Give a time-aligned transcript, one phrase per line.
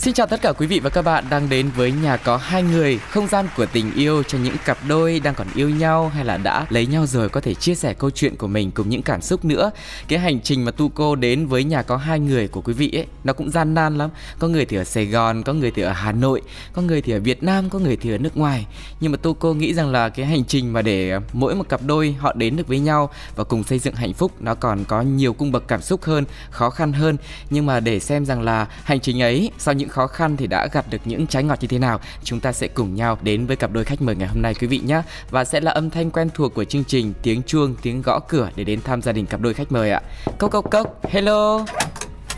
[0.00, 2.62] Xin chào tất cả quý vị và các bạn đang đến với nhà có hai
[2.62, 6.24] người, không gian của tình yêu cho những cặp đôi đang còn yêu nhau hay
[6.24, 9.02] là đã lấy nhau rồi có thể chia sẻ câu chuyện của mình cùng những
[9.02, 9.70] cảm xúc nữa.
[10.08, 13.06] Cái hành trình mà Tuco đến với nhà có hai người của quý vị ấy,
[13.24, 14.10] nó cũng gian nan lắm.
[14.38, 17.12] Có người thì ở Sài Gòn, có người thì ở Hà Nội, có người thì
[17.12, 18.66] ở Việt Nam, có người thì ở nước ngoài.
[19.00, 22.12] Nhưng mà Tuco nghĩ rằng là cái hành trình mà để mỗi một cặp đôi
[22.18, 25.32] họ đến được với nhau và cùng xây dựng hạnh phúc nó còn có nhiều
[25.32, 27.16] cung bậc cảm xúc hơn, khó khăn hơn.
[27.50, 30.68] Nhưng mà để xem rằng là hành trình ấy sau những khó khăn thì đã
[30.72, 32.00] gặp được những trái ngọt như thế nào.
[32.24, 34.66] Chúng ta sẽ cùng nhau đến với cặp đôi khách mời ngày hôm nay quý
[34.66, 35.02] vị nhé.
[35.30, 38.50] Và sẽ là âm thanh quen thuộc của chương trình tiếng chuông tiếng gõ cửa
[38.56, 40.00] để đến thăm gia đình cặp đôi khách mời ạ.
[40.38, 41.66] Cốc cốc cốc hello.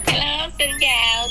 [0.06, 1.24] Hello xin chào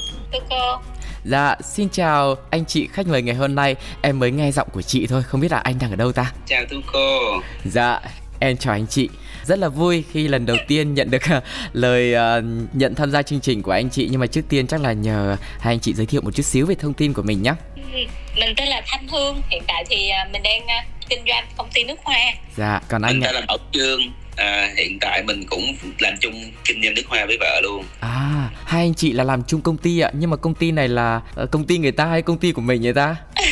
[0.50, 0.81] cô
[1.25, 3.75] Dạ, xin chào anh chị khách mời ngày hôm nay.
[4.02, 6.31] Em mới nghe giọng của chị thôi, không biết là anh đang ở đâu ta?
[6.45, 6.63] Chào
[6.94, 7.19] cô.
[7.66, 8.02] Dạ,
[8.42, 9.09] em chào anh chị.
[9.44, 11.22] Rất là vui khi lần đầu tiên nhận được
[11.73, 14.08] lời uh, nhận tham gia chương trình của anh chị.
[14.11, 16.66] Nhưng mà trước tiên chắc là nhờ hai anh chị giới thiệu một chút xíu
[16.66, 17.53] về thông tin của mình nhé.
[18.36, 21.69] Mình tên là Thanh Hương, hiện tại thì ờ, mình đang uh, kinh doanh công
[21.73, 22.19] ty nước hoa.
[22.58, 24.02] Dạ, còn anh mình tên là Bảo Trương.
[24.36, 27.86] À, hiện tại mình cũng làm chung kinh doanh nước hoa với vợ luôn.
[28.00, 30.12] À hai anh chị là làm chung công ty ạ.
[30.14, 32.81] Nhưng mà công ty này là công ty người ta hay công ty của mình
[32.81, 33.16] người ta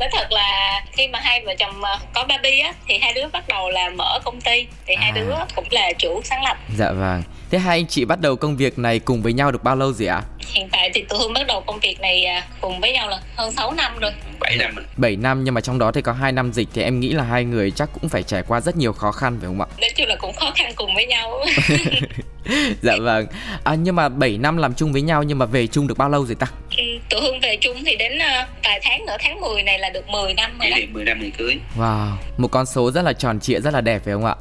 [0.00, 3.28] nói thật là khi mà hai vợ chồng ờ, có baby á thì hai đứa
[3.32, 4.66] bắt đầu là mở công ty.
[4.86, 5.00] Thì à.
[5.02, 6.56] hai đứa cũng là chủ sáng lập.
[6.76, 9.64] Dạ vâng thế hai anh chị bắt đầu công việc này cùng với nhau được
[9.64, 10.22] bao lâu rồi ạ?
[10.38, 13.20] Hiện tại thì tụi hương bắt đầu công việc này à, cùng với nhau là
[13.36, 14.12] hơn 6 năm rồi.
[14.40, 17.00] 7 năm 7 năm nhưng mà trong đó thì có 2 năm dịch thì em
[17.00, 19.60] nghĩ là hai người chắc cũng phải trải qua rất nhiều khó khăn phải không
[19.60, 19.66] ạ?
[19.80, 21.44] Nói chung là cũng khó khăn cùng với nhau.
[22.82, 23.26] Dạ vâng.
[23.64, 26.08] À, nhưng mà 7 năm làm chung với nhau nhưng mà về chung được bao
[26.08, 26.46] lâu rồi ta?
[26.76, 29.90] Ừ, tụi hương về chung thì đến uh, vài tháng nữa tháng 10 này là
[29.90, 30.76] được 10 năm rồi đó.
[30.92, 31.56] 10 năm ngày cưới.
[31.78, 34.34] Wow một con số rất là tròn trịa rất là đẹp phải không ạ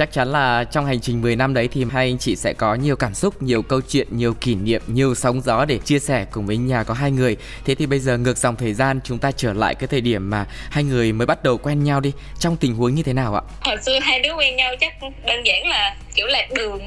[0.00, 2.74] Chắc chắn là trong hành trình 10 năm đấy thì hai anh chị sẽ có
[2.74, 6.26] nhiều cảm xúc, nhiều câu chuyện, nhiều kỷ niệm, nhiều sóng gió để chia sẻ
[6.30, 7.36] cùng với nhà có hai người.
[7.64, 10.30] Thế thì bây giờ ngược dòng thời gian chúng ta trở lại cái thời điểm
[10.30, 12.12] mà hai người mới bắt đầu quen nhau đi.
[12.38, 13.42] Trong tình huống như thế nào ạ?
[13.60, 14.92] Hồi xưa hai đứa quen nhau chắc
[15.26, 16.80] đơn giản là kiểu lạc đường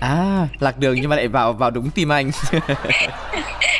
[0.00, 2.30] À, lạc đường nhưng mà lại vào vào đúng tim anh.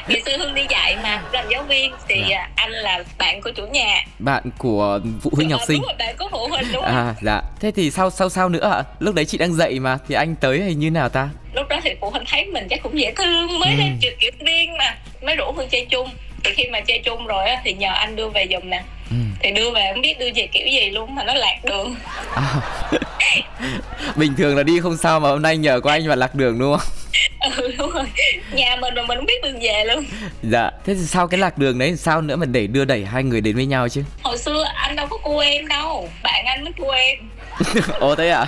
[0.08, 1.92] ngày xưa hương đi dạy mà làm giáo viên.
[2.08, 2.48] Thì dạ.
[2.56, 4.04] anh là bạn của chủ nhà.
[4.18, 5.78] Bạn của phụ huynh học sinh.
[5.80, 7.14] đúng rồi, bạn của phụ huynh đúng à không?
[7.22, 7.42] dạ.
[7.60, 8.84] Thế thì sau sau sau nữa ạ?
[8.98, 11.28] Lúc đấy chị đang dạy mà thì anh tới hay như nào ta?
[11.54, 13.76] Lúc đó thì phụ huynh thấy mình chắc cũng dễ thương mới ừ.
[13.78, 16.08] lên kiểu điên mà mới rủ hương chơi chung.
[16.44, 19.16] Thì khi mà chơi chung rồi á thì nhờ anh đưa về giùm nè ừ.
[19.40, 21.96] thì đưa về không biết đưa về kiểu gì luôn mà nó lạc đường.
[22.34, 22.54] À.
[24.16, 26.58] bình thường là đi không sao mà hôm nay nhờ có anh mà lạc đường
[26.58, 26.88] đúng không?
[27.56, 28.04] Ừ đúng rồi.
[28.52, 30.04] Nhà mình mà mình không biết đường về luôn.
[30.42, 33.22] Dạ thế thì sau cái lạc đường đấy sao nữa mà để đưa đẩy hai
[33.22, 34.04] người đến với nhau chứ?
[34.22, 37.18] Hồi xưa anh đâu có cô em đâu bạn anh mới cô em.
[38.00, 38.46] Ồ thế à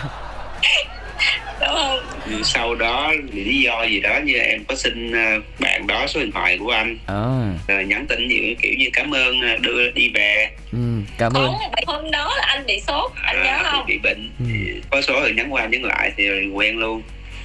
[1.61, 2.01] đúng không?
[2.45, 6.21] Sau đó vì lý do gì đó như em có xin ờ, bạn đó số
[6.21, 6.99] điện thoại của anh.
[7.07, 7.53] À.
[7.69, 10.49] rồi nhắn tin nhiều kiểu như cảm ơn ờ, đưa đi về.
[10.73, 10.79] Ừ,
[11.19, 11.53] cảm ơn.
[11.87, 13.87] hôm đó là anh bị sốt anh à, nhớ không?
[13.87, 14.31] bị bệnh.
[14.39, 14.81] Ừ.
[14.91, 16.25] có số rồi nhắn qua nhắn lại thì
[16.55, 17.03] quen luôn.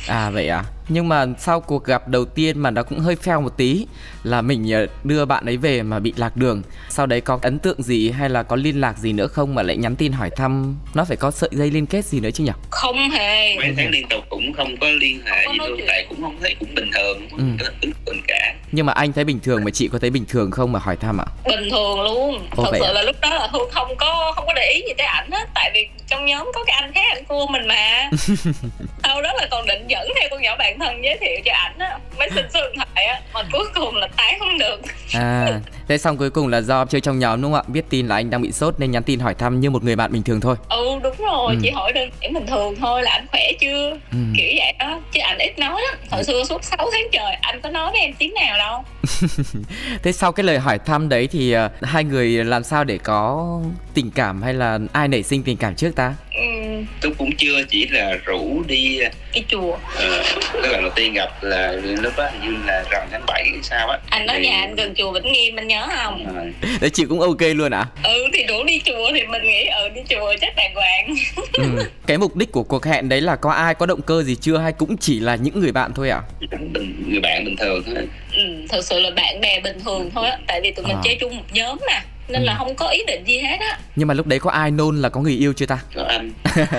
[0.07, 3.41] À vậy à nhưng mà sau cuộc gặp đầu tiên mà nó cũng hơi phèo
[3.41, 3.85] một tí
[4.23, 6.61] là mình ờ, đưa bạn ấy về mà bị lạc đường.
[6.89, 9.61] Sau đấy có ấn tượng gì hay là có liên lạc gì nữa không mà
[9.61, 10.75] lại nhắn tin hỏi thăm?
[10.93, 12.51] Nó phải có sợi dây liên kết gì nữa chứ nhỉ?
[12.69, 13.55] Không hề.
[13.55, 16.55] Mấy tháng liên tục cũng không có liên hệ gì luôn tại cũng không thấy
[16.59, 17.67] cũng bình thường ừ.
[18.05, 18.55] tình cả.
[18.71, 20.95] Nhưng mà anh thấy bình thường mà chị có thấy bình thường không mà hỏi
[20.95, 21.25] thăm ạ?
[21.45, 22.47] Bình thường luôn.
[22.55, 22.93] Ồ, thật sự à?
[22.93, 25.47] là lúc đó là hương không có không có để ý gì tới ảnh hết
[25.55, 28.09] tại vì trong nhóm có cái anh khác anh cua mình mà.
[29.03, 31.79] Sau đó là còn định dẫn theo con nhỏ bạn thân giới thiệu cho ảnh
[31.79, 34.81] á mới xin số điện thoại á mà cuối cùng là tái không được.
[35.13, 37.67] À thế xong cuối cùng là do chơi trong nhóm đúng không ạ?
[37.67, 39.95] Biết tin là anh đang bị sốt nên nhắn tin hỏi thăm như một người
[39.95, 40.55] bạn bình thường thôi.
[40.69, 41.59] Ừ đúng rồi ừ.
[41.61, 43.89] chỉ hỏi đơn giản bình thường thôi là anh khỏe chưa?
[44.11, 44.17] Ừ.
[44.37, 45.99] kiểu vậy đó chứ anh ít nói lắm.
[46.11, 48.83] Hồi xưa suốt 6 tháng trời anh có nói với em tiếng nào đâu.
[50.03, 53.47] Thế sau cái lời hỏi thăm đấy thì uh, hai người làm sao để có
[53.93, 56.83] tình cảm hay là ai nảy sinh tình cảm trước ta ừ.
[57.01, 58.99] tôi cũng chưa chỉ là rủ đi
[59.33, 61.71] cái chùa ờ, cái lần đầu tiên gặp là
[62.01, 64.45] lúc đó như là rằm tháng 7 sao á anh nói thì...
[64.45, 66.67] nhà anh gần chùa Vĩnh Nghiêm anh nhớ không à.
[66.81, 68.09] đấy chị cũng ok luôn ạ à?
[68.09, 71.15] ừ thì rủ đi chùa thì mình nghĩ ừ đi chùa chắc đàng hoàng
[71.53, 71.63] ừ.
[72.07, 74.57] cái mục đích của cuộc hẹn đấy là có ai có động cơ gì chưa
[74.57, 76.21] hay cũng chỉ là những người bạn thôi ạ
[76.51, 76.57] à?
[77.07, 80.37] người bạn bình thường thôi ừ, thật sự là bạn bè bình thường thôi á
[80.47, 81.01] tại vì tụi mình à.
[81.03, 82.45] chơi chung một nhóm mà nên ừ.
[82.45, 83.77] là không có ý định gì hết á.
[83.95, 85.79] Nhưng mà lúc đấy có ai nôn là có người yêu chưa ta?
[85.95, 86.31] Có anh.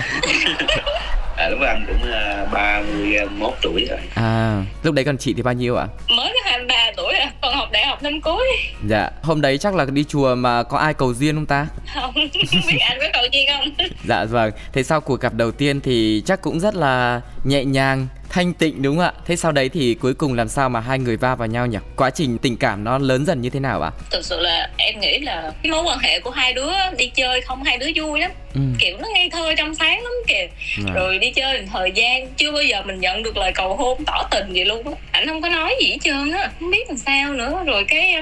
[1.37, 2.11] À, lúc anh cũng
[2.43, 3.99] uh, 31 tuổi rồi.
[4.15, 5.87] À lúc đấy còn chị thì bao nhiêu ạ?
[6.09, 6.17] À?
[6.17, 8.47] mới có 23 tuổi à còn học đại học năm cuối.
[8.89, 11.67] Dạ hôm đấy chắc là đi chùa mà có ai cầu duyên không ta?
[11.95, 12.15] Không
[12.53, 13.89] biết anh có cầu duyên không.
[14.09, 18.07] Dạ vâng thế sau cuộc gặp đầu tiên thì chắc cũng rất là nhẹ nhàng
[18.35, 19.13] thanh tịnh đúng không ạ?
[19.27, 21.79] Thế sau đấy thì cuối cùng làm sao mà hai người va vào nhau nhỉ?
[21.97, 23.91] Quá trình tình cảm nó lớn dần như thế nào ạ?
[24.11, 27.41] Thực sự là em nghĩ là cái mối quan hệ của hai đứa đi chơi
[27.41, 28.31] không hai đứa vui lắm.
[28.55, 28.61] Ừ.
[28.79, 30.49] kiểu nó ngây thơ trong sáng lắm kìa.
[30.87, 30.93] À.
[30.95, 34.05] rồi đi chơi một thời gian chưa bao giờ mình nhận được lời cầu hôn
[34.05, 34.93] tỏ tình gì luôn á.
[35.13, 37.63] Ảnh không có nói gì hết trơn á không biết làm sao nữa.
[37.67, 38.15] Rồi cái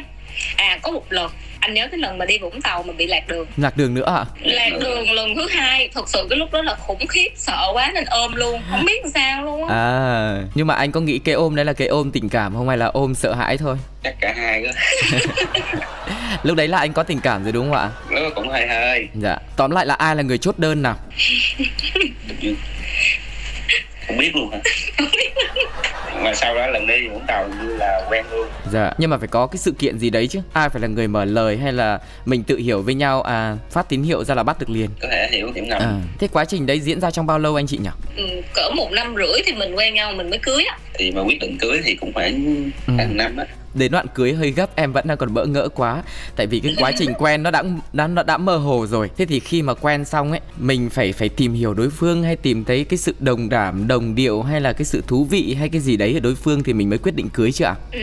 [0.57, 1.31] à có một lần
[1.61, 3.47] anh nhớ cái lần mà đi vũng tàu mà bị lạc đường.
[3.57, 4.25] Lạc đường nữa à?
[4.41, 7.91] Lạc đường lần thứ hai thật sự cái lúc đó là khủng khiếp sợ quá
[7.95, 9.75] nên ôm luôn không biết sao luôn á.
[9.75, 12.69] À nhưng mà anh có nghĩ cái ôm đấy là cái ôm tình cảm không
[12.69, 13.77] hay là ôm sợ hãi thôi?
[14.05, 14.71] Chắc cả hai đó
[16.43, 17.91] lúc đấy là anh có tình cảm rồi đúng không ạ?
[18.09, 19.09] Lúc cũng hơi hơi.
[19.15, 20.97] Dạ tóm lại là ai là người chốt đơn nào
[24.07, 24.59] không biết luôn hả?
[26.23, 28.47] Mà sau đó lần đi vũng tàu như là quen luôn.
[28.73, 30.41] Dạ nhưng mà phải có cái sự kiện gì đấy chứ?
[30.53, 33.23] Ai phải là người mở lời hay là mình tự hiểu với nhau?
[33.23, 34.91] À phát tín hiệu ra là bắt được liền.
[35.01, 35.83] Có thể hiểu hiểu ngầm.
[35.83, 37.91] À, thế quá trình đấy diễn ra trong bao lâu anh chị nhỉ?
[38.17, 40.79] Ừ, cỡ một năm rưỡi thì mình quen nhau mình mới cưới á.
[40.95, 42.35] Thì mà quyết định cưới thì cũng phải
[42.87, 42.93] ừ.
[42.99, 43.45] hàng năm á
[43.75, 46.03] đến đoạn cưới hơi gấp em vẫn đang còn bỡ ngỡ quá
[46.37, 49.27] tại vì cái quá trình quen nó đã đã nó đã mơ hồ rồi thế
[49.27, 52.65] thì khi mà quen xong ấy mình phải phải tìm hiểu đối phương hay tìm
[52.65, 55.81] thấy cái sự đồng đảm đồng điệu hay là cái sự thú vị hay cái
[55.81, 58.01] gì đấy ở đối phương thì mình mới quyết định cưới chứ ạ ừ,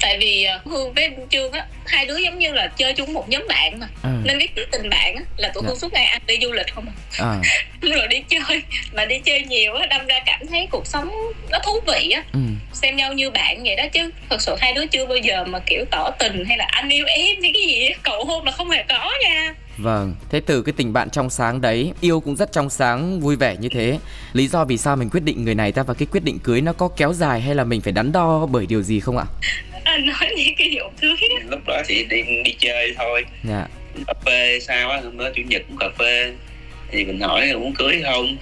[0.00, 3.28] tại vì ờ, hương với trương á hai đứa giống như là chơi chung một
[3.28, 4.18] nhóm bạn mà à.
[4.24, 5.74] nên biết tình bạn á là tụi dạ.
[5.74, 7.40] suốt ngày ăn đi du lịch không à, à.
[7.80, 11.10] rồi đi chơi mà đi chơi nhiều á đâm ra cảm thấy cuộc sống
[11.50, 12.40] nó thú vị á ừ.
[12.72, 15.58] xem nhau như bạn vậy đó chứ thật sự hai đứa chưa bao giờ mà
[15.66, 18.70] kiểu tỏ tình hay là anh yêu em hay cái gì cầu hôn là không
[18.70, 22.52] hề có nha Vâng, thế từ cái tình bạn trong sáng đấy, yêu cũng rất
[22.52, 23.98] trong sáng, vui vẻ như thế.
[24.32, 26.60] Lý do vì sao mình quyết định người này ta và cái quyết định cưới
[26.60, 29.24] nó có kéo dài hay là mình phải đắn đo bởi điều gì không ạ?
[29.84, 31.16] Anh nói đi cái vụ cưới.
[31.48, 33.24] Lúc đó thì đi đi chơi thôi.
[33.44, 33.66] Dạ.
[34.06, 36.32] Cà phê sao á, hôm đó chủ nhật cũng cà phê
[36.90, 38.36] thì mình hỏi muốn cưới không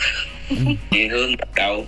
[0.91, 1.85] thì hương đầu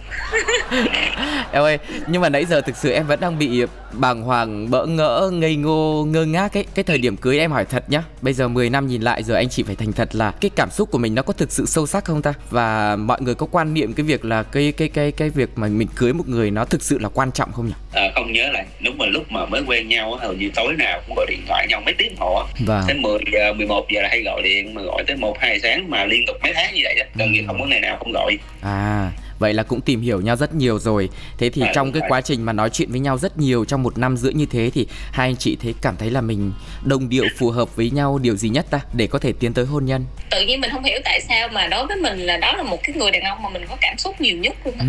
[1.53, 4.87] em ơi nhưng mà nãy giờ thực sự em vẫn đang bị bàng hoàng bỡ
[4.87, 8.03] ngỡ ngây ngô ngơ ngác cái cái thời điểm cưới em hỏi thật nhá.
[8.23, 10.71] Bây giờ 10 năm nhìn lại giờ anh chị phải thành thật là cái cảm
[10.71, 12.35] xúc của mình nó có thực sự sâu sắc không ta?
[12.51, 15.69] Và mọi người có quan niệm cái việc là cái cái cái cái việc mà
[15.69, 17.75] mình cưới một người nó thực sự là quan trọng không nhỉ?
[17.93, 18.67] À, không nhớ lại.
[18.81, 21.67] Lúc mà lúc mà mới quen nhau hầu như tối nào cũng gọi điện thoại
[21.71, 22.85] nhau mấy tiếng hồ vâng.
[22.89, 25.91] tới 10 giờ 11 giờ là hay gọi điện mà gọi tới một hai sáng
[25.91, 28.13] mà liên tục mấy tháng như vậy đó gần như không có ngày nào không
[28.13, 29.11] gọi à
[29.43, 31.09] vậy là cũng tìm hiểu nhau rất nhiều rồi.
[31.39, 33.83] Thế thì à, trong cái quá trình mà nói chuyện với nhau rất nhiều trong
[33.83, 36.53] một năm rưỡi như thế thì hai anh chị thấy cảm thấy là mình
[36.85, 39.65] đồng điệu phù hợp với nhau điều gì nhất ta để có thể tiến tới
[39.65, 40.05] hôn nhân?
[40.31, 42.79] Tự nhiên mình không hiểu tại sao mà đối với mình là đó là một
[42.83, 44.87] cái người đàn ông mà mình có cảm xúc nhiều nhất luôn ừ.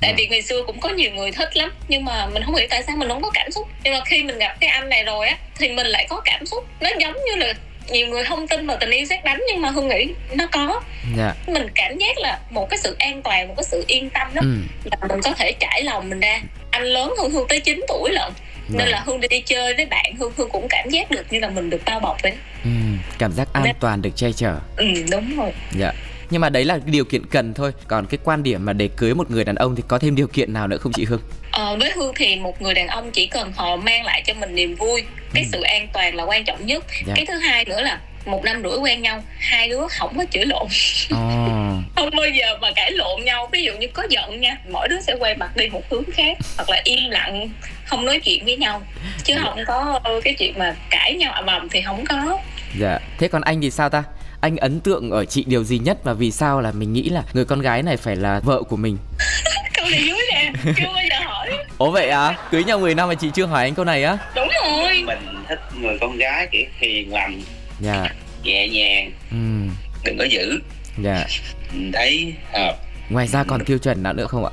[0.00, 2.66] tại vì ngày xưa cũng có nhiều người thích lắm nhưng mà mình không hiểu
[2.70, 3.68] tại sao mình không có cảm xúc.
[3.84, 6.46] Nhưng mà khi mình gặp cái anh này rồi á thì mình lại có cảm
[6.46, 6.64] xúc.
[6.80, 7.54] Nó giống như là
[7.90, 10.66] nhiều người không tin vào tình yêu xét đánh nhưng mà hương nghĩ nó có
[10.66, 10.82] yeah.
[11.16, 11.52] Dạ.
[11.52, 14.42] mình cảm giác là một cái sự an toàn một cái sự yên tâm đó
[14.44, 14.56] ừ.
[14.84, 16.40] là mình có thể trải lòng mình ra
[16.70, 18.32] anh lớn hơn hương tới 9 tuổi lận
[18.68, 18.92] nên dạ.
[18.92, 21.70] là hương đi, chơi với bạn hương hương cũng cảm giác được như là mình
[21.70, 22.32] được bao bọc vậy
[22.64, 22.70] ừ,
[23.18, 23.76] cảm giác an nên...
[23.80, 25.92] toàn được che chở ừ đúng rồi dạ
[26.30, 29.14] nhưng mà đấy là điều kiện cần thôi còn cái quan điểm mà để cưới
[29.14, 31.76] một người đàn ông thì có thêm điều kiện nào nữa không chị hương ờ,
[31.80, 34.74] với hương thì một người đàn ông chỉ cần họ mang lại cho mình niềm
[34.74, 35.02] vui
[35.34, 35.48] cái ừ.
[35.52, 37.06] sự an toàn là quan trọng nhất yeah.
[37.06, 37.12] Dạ.
[37.16, 40.44] cái thứ hai nữa là một năm rưỡi quen nhau hai đứa không có chửi
[40.46, 40.70] lộn oh.
[41.96, 45.00] không bao giờ mà cãi lộn nhau ví dụ như có giận nha mỗi đứa
[45.00, 47.48] sẽ quay mặt đi một hướng khác hoặc là im lặng
[47.84, 48.82] không nói chuyện với nhau
[49.24, 49.34] chứ.
[49.34, 49.42] Dạ.
[49.42, 52.38] không có cái chuyện mà cãi nhau ầm ầm thì không có
[52.78, 54.02] dạ thế còn anh thì sao ta
[54.40, 57.22] anh ấn tượng ở chị điều gì nhất và vì sao là mình nghĩ là
[57.32, 58.98] người con gái này phải là vợ của mình?
[59.76, 61.58] Câu này dưới nè chưa bao giờ hỏi.
[61.78, 62.38] Ủa vậy à?
[62.50, 64.18] Cưới nhau 10 năm mà chị chưa hỏi anh câu này á?
[64.36, 65.04] Đúng rồi.
[65.06, 67.42] Mình thích người con gái kiểu hiền lành
[67.80, 68.06] dạ.
[68.42, 69.72] nhẹ nhàng ừ.
[70.04, 70.60] đừng có giữ
[71.02, 71.26] dạ.
[71.72, 72.76] Mình thấy hợp
[73.10, 74.50] ngoài ra còn tiêu chuẩn nào nữa không ạ?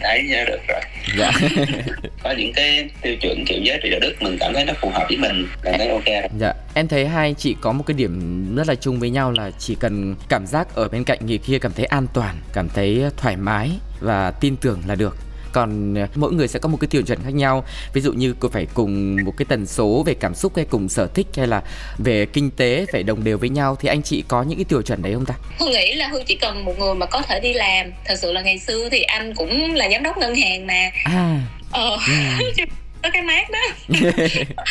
[0.00, 0.80] Thấy ra được rồi.
[1.18, 1.30] Dạ.
[2.22, 4.90] Có những cái tiêu chuẩn kiểu giá trị đạo đức mình cảm thấy nó phù
[4.90, 8.54] hợp với mình cảm thấy ok dạ em thấy hai chị có một cái điểm
[8.56, 11.58] rất là chung với nhau là chỉ cần cảm giác ở bên cạnh người kia
[11.58, 13.70] cảm thấy an toàn cảm thấy thoải mái
[14.00, 15.16] và tin tưởng là được
[15.56, 17.64] còn ờ, mỗi người sẽ có một cái tiêu chuẩn khác nhau.
[17.92, 20.88] Ví dụ như cô phải cùng một cái tần số về cảm xúc hay cùng
[20.88, 21.62] sở thích hay là
[21.98, 24.82] về kinh tế phải đồng đều với nhau thì anh chị có những cái tiêu
[24.82, 25.34] chuẩn đấy không ta?
[25.58, 27.92] Hương nghĩ là hương chỉ cần một người mà có thể đi làm.
[28.04, 30.90] Thật sự là ngày xưa thì anh cũng là giám đốc ngân hàng mà.
[31.04, 31.40] À.
[31.70, 31.98] Ờ.
[32.08, 32.64] Ừ.
[33.02, 33.58] có cái mát đó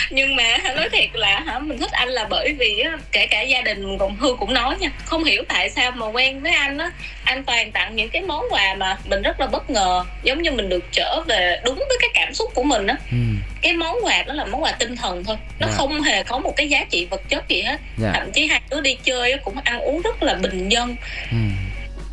[0.10, 3.42] nhưng mà nói thiệt là hả mình thích anh là bởi vì á, kể cả
[3.42, 6.78] gia đình còn hương cũng nói nha không hiểu tại sao mà quen với anh
[6.78, 6.92] á
[7.24, 10.52] anh toàn tặng những cái món quà mà mình rất là bất ngờ giống như
[10.52, 13.18] mình được trở về đúng với cái cảm xúc của mình á ừ.
[13.62, 15.72] cái món quà đó là món quà tinh thần thôi nó yeah.
[15.72, 15.78] Dạ.
[15.78, 17.80] không hề có một cái giá trị vật chất gì hết yeah.
[17.98, 18.12] Dạ.
[18.14, 20.96] thậm chí hai đứa đi chơi cũng ăn uống rất là bình dân
[21.32, 21.38] ừ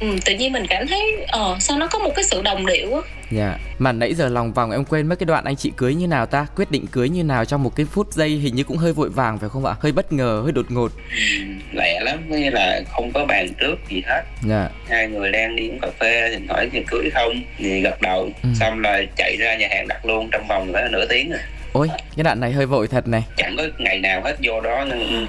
[0.03, 2.95] ừ, tự nhiên mình cảm thấy ờ sao nó có một cái sự đồng điệu
[2.95, 3.01] á
[3.33, 3.59] dạ.
[3.79, 6.27] Mà nãy giờ lòng vòng em quên mất cái đoạn anh chị cưới như nào
[6.27, 6.47] ta?
[6.57, 9.09] Quyết định cưới như nào trong một cái phút giây hình như cũng hơi vội
[9.09, 9.75] vàng phải không ạ?
[9.81, 10.93] Hơi bất ngờ hơi đột ngột.
[11.11, 14.23] Ừ, lẹ lắm nghĩa là không có bàn trước gì hết.
[14.49, 14.69] Dạ.
[14.89, 18.31] Hai người đang đi uống cà phê thì hỏi thì cưới không thì gật đầu.
[18.43, 18.49] Ừ.
[18.61, 21.41] xong là chạy ra nhà hàng đặt luôn trong vòng nửa tiếng rồi
[21.73, 23.25] ôi cái đoạn này hơi vội thật này.
[23.37, 24.85] Chẳng có ngày nào hết vô đó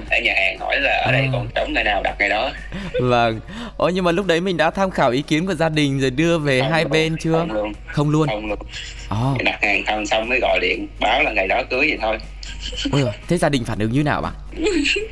[0.10, 1.30] ở nhà hàng hỏi là ở đây à.
[1.34, 2.52] còn trống ngày nào đặt ngày đó.
[3.02, 3.40] Vâng.
[3.78, 6.12] Ôi nhưng mà lúc đấy mình đã tham khảo ý kiến của gia đình rồi
[6.12, 7.34] đưa về không hai luôn, bên chưa?
[7.34, 7.74] không luôn.
[7.88, 8.28] Không luôn.
[8.28, 8.60] Không luôn
[9.32, 9.43] oh.
[9.43, 12.17] đặt hàng xong xong mới gọi điện báo là ngày đó cưới vậy thôi
[12.91, 14.34] Ôi thế gia đình phản ứng như nào bạn?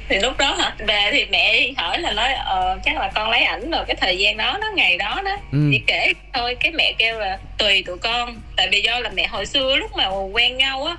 [0.10, 0.76] thì lúc đó hả?
[0.88, 4.18] Về thì mẹ hỏi là nói ờ, chắc là con lấy ảnh rồi cái thời
[4.18, 5.38] gian đó đó ngày đó đó.
[5.52, 5.70] Ừ.
[5.72, 8.36] Thì kể thôi cái mẹ kêu là tùy tụi con.
[8.58, 10.96] Tại vì do là mẹ hồi xưa lúc mà quen nhau á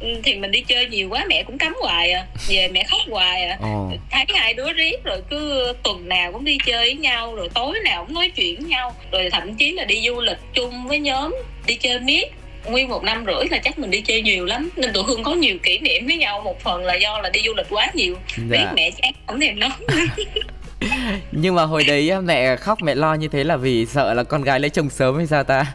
[0.00, 3.00] ừ, thì mình đi chơi nhiều quá mẹ cũng cấm hoài à về mẹ khóc
[3.10, 3.90] hoài à Ồ.
[4.10, 7.78] thấy hai đứa riết rồi cứ tuần nào cũng đi chơi với nhau rồi tối
[7.84, 10.98] nào cũng nói chuyện với nhau rồi thậm chí là đi du lịch chung với
[10.98, 11.34] nhóm
[11.66, 12.32] đi chơi miết
[12.66, 14.70] nguyên một năm rưỡi là chắc mình đi chơi nhiều lắm.
[14.76, 16.40] Nên tụi hương có nhiều kỷ niệm với nhau.
[16.44, 18.14] Một phần là do là đi du lịch quá nhiều.
[18.36, 18.44] Dạ.
[18.50, 19.70] biết mẹ chán không thèm nói.
[21.32, 24.42] Nhưng mà hồi đấy mẹ khóc mẹ lo như thế là vì sợ là con
[24.42, 25.66] gái lấy chồng sớm hay sao ta?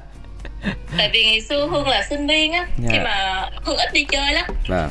[0.97, 2.89] Tại vì ngày xưa hương là sinh viên á dạ.
[2.91, 4.45] khi mà hương ít đi chơi lắm.
[4.69, 4.89] Dạ.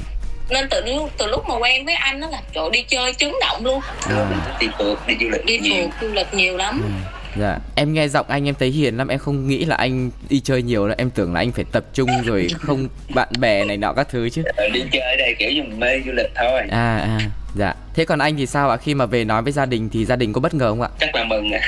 [0.51, 0.83] nên từ
[1.19, 3.81] từ lúc mà quen với anh đó là chỗ đi chơi chấn động luôn.
[4.09, 4.57] À.
[4.61, 6.83] đi phượt đi du lịch đi phượt du lịch nhiều lắm.
[6.85, 10.11] Ừ Dạ, em nghe giọng anh em thấy hiền lắm, em không nghĩ là anh
[10.29, 13.65] đi chơi nhiều đâu, em tưởng là anh phải tập trung rồi không bạn bè
[13.65, 14.43] này nọ các thứ chứ.
[14.57, 16.61] Ờ, đi chơi đây kiểu như mê du lịch thôi.
[16.71, 17.19] À à,
[17.55, 17.75] dạ.
[17.95, 18.77] Thế còn anh thì sao ạ?
[18.77, 20.89] Khi mà về nói với gia đình thì gia đình có bất ngờ không ạ?
[21.01, 21.61] Chắc là mừng ạ.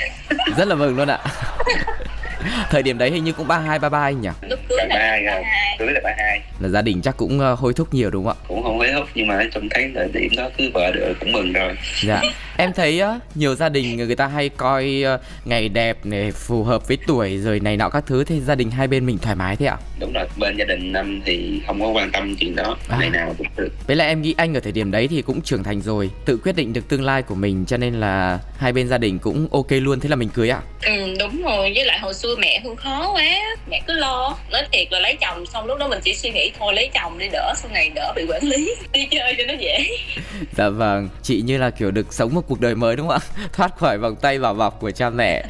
[0.56, 1.18] Rất là mừng luôn ạ.
[2.70, 4.28] thời điểm đấy hình như cũng ba hai ba ba anh nhỉ?
[4.48, 5.44] Lúc cưới là ba hai.
[5.78, 6.40] Cưới là ba hai.
[6.60, 8.44] Là gia đình chắc cũng uh, hối thúc nhiều đúng không ạ?
[8.48, 11.32] Cũng không hối thúc nhưng mà trông thấy thời điểm đó cứ vợ được cũng
[11.32, 11.72] mừng rồi.
[12.04, 12.22] Dạ.
[12.56, 16.64] Em thấy uh, nhiều gia đình người ta hay coi uh, ngày đẹp này phù
[16.64, 19.36] hợp với tuổi rồi này nọ các thứ thì gia đình hai bên mình thoải
[19.36, 19.76] mái thế ạ?
[20.00, 22.76] Đúng rồi bên gia đình năm thì không có quan tâm chuyện đó.
[22.88, 22.96] À.
[23.00, 23.68] ngày nào cũng được.
[23.86, 26.36] Với lại em nghĩ anh ở thời điểm đấy thì cũng trưởng thành rồi tự
[26.36, 29.48] quyết định được tương lai của mình cho nên là hai bên gia đình cũng
[29.52, 30.60] ok luôn thế là mình cưới ạ?
[30.82, 33.24] Ừ đúng rồi với lại hồi xưa mẹ hương khó quá
[33.70, 34.36] mẹ cứ lo.
[34.52, 37.18] Nói thiệt là lấy chồng xong lúc đó mình chỉ suy nghĩ thôi lấy chồng
[37.18, 39.86] đi đỡ sau này đỡ bị quản lý đi chơi cho nó dễ.
[40.56, 43.46] Dạ vâng chị như là kiểu được sống một cuộc đời mới đúng không ạ?
[43.52, 45.44] Thoát khỏi vòng tay bảo bọc của cha mẹ.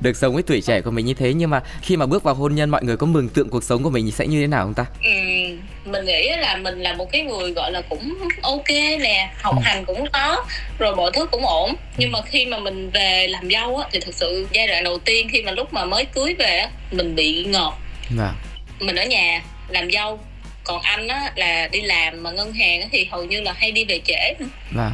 [0.00, 2.34] Được sống với tuổi trẻ của mình như thế nhưng mà khi mà bước vào
[2.34, 4.64] hôn nhân mọi người có mường tượng cuộc sống của mình sẽ như thế nào
[4.64, 4.86] không ta?
[5.04, 5.10] Ừ,
[5.92, 8.68] mình nghĩ là mình là một cái người gọi là cũng ok
[9.00, 9.60] nè học ừ.
[9.64, 10.44] hành cũng có
[10.78, 14.00] rồi mọi thứ cũng ổn nhưng mà khi mà mình về làm dâu á thì
[14.00, 17.14] thực sự giai đoạn đầu tiên khi mà lúc mà mới cưới về á mình
[17.14, 17.78] bị ngọt
[18.18, 18.32] dạ.
[18.80, 20.20] mình ở nhà làm dâu
[20.64, 23.72] còn anh á là đi làm mà ngân hàng á thì hầu như là hay
[23.72, 24.90] đi về trễ nữa dạ.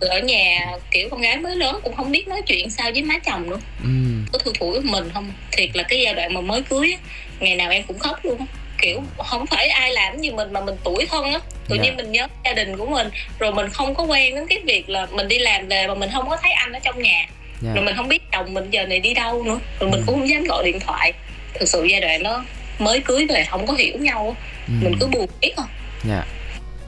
[0.00, 3.18] ở nhà kiểu con gái mới lớn cũng không biết nói chuyện sao với má
[3.18, 3.88] chồng nữa ừ.
[4.32, 6.98] có tuổi của mình không thiệt là cái giai đoạn mà mới cưới á
[7.40, 8.46] ngày nào em cũng khóc luôn
[8.78, 11.84] kiểu không phải ai làm gì mình mà mình tuổi thân á tự yeah.
[11.84, 11.84] Dạ.
[11.84, 14.88] nhiên mình nhớ gia đình của mình rồi mình không có quen đến cái việc
[14.88, 17.30] là mình đi làm về mà mình không có thấy anh ở trong nhà yeah.
[17.60, 17.70] Dạ.
[17.74, 20.04] rồi mình không biết chồng mình giờ này đi đâu nữa rồi mình ừ.
[20.06, 21.12] cũng không dám gọi điện thoại
[21.54, 22.44] thực sự giai đoạn đó
[22.78, 24.72] mới cưới về không có hiểu nhau ừ.
[24.82, 25.68] mình cứ buồn biết không
[26.04, 26.24] dạ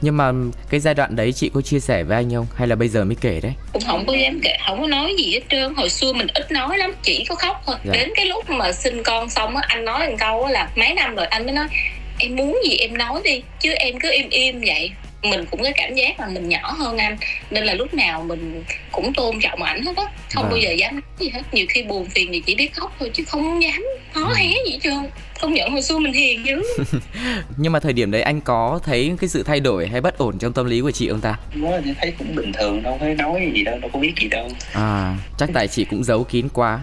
[0.01, 0.31] nhưng mà
[0.69, 2.47] cái giai đoạn đấy chị có chia sẻ với anh không?
[2.55, 3.53] Hay là bây giờ mới kể đấy?
[3.73, 5.73] Cũng không có dám kể không có nói gì hết trơn.
[5.75, 7.75] Hồi xưa mình ít nói lắm chỉ có khóc thôi.
[7.85, 7.93] Dạ.
[7.93, 11.15] đến cái lúc mà sinh con xong á anh nói một câu là mấy năm
[11.15, 11.67] rồi anh mới nói
[12.17, 14.91] em muốn gì em nói đi chứ em cứ im im vậy.
[15.23, 17.17] Mình cũng có cảm giác là mình nhỏ hơn anh
[17.51, 20.03] nên là lúc nào mình cũng tôn trọng ảnh hết á.
[20.33, 20.49] Không à.
[20.49, 21.41] bao giờ dám nói gì hết.
[21.51, 24.33] Nhiều khi buồn phiền thì chỉ biết khóc thôi chứ không dám hó ừ.
[24.35, 25.09] hé gì hết trơn
[25.41, 26.61] không nhận hồi xưa mình hiền dữ.
[27.57, 30.37] Nhưng mà thời điểm đấy anh có thấy cái sự thay đổi hay bất ổn
[30.37, 31.39] trong tâm lý của chị không ta?
[31.55, 34.49] Nói thấy cũng bình thường đâu thấy nói gì đâu đâu có biết gì đâu.
[34.73, 36.79] À chắc tại chị cũng giấu kín quá.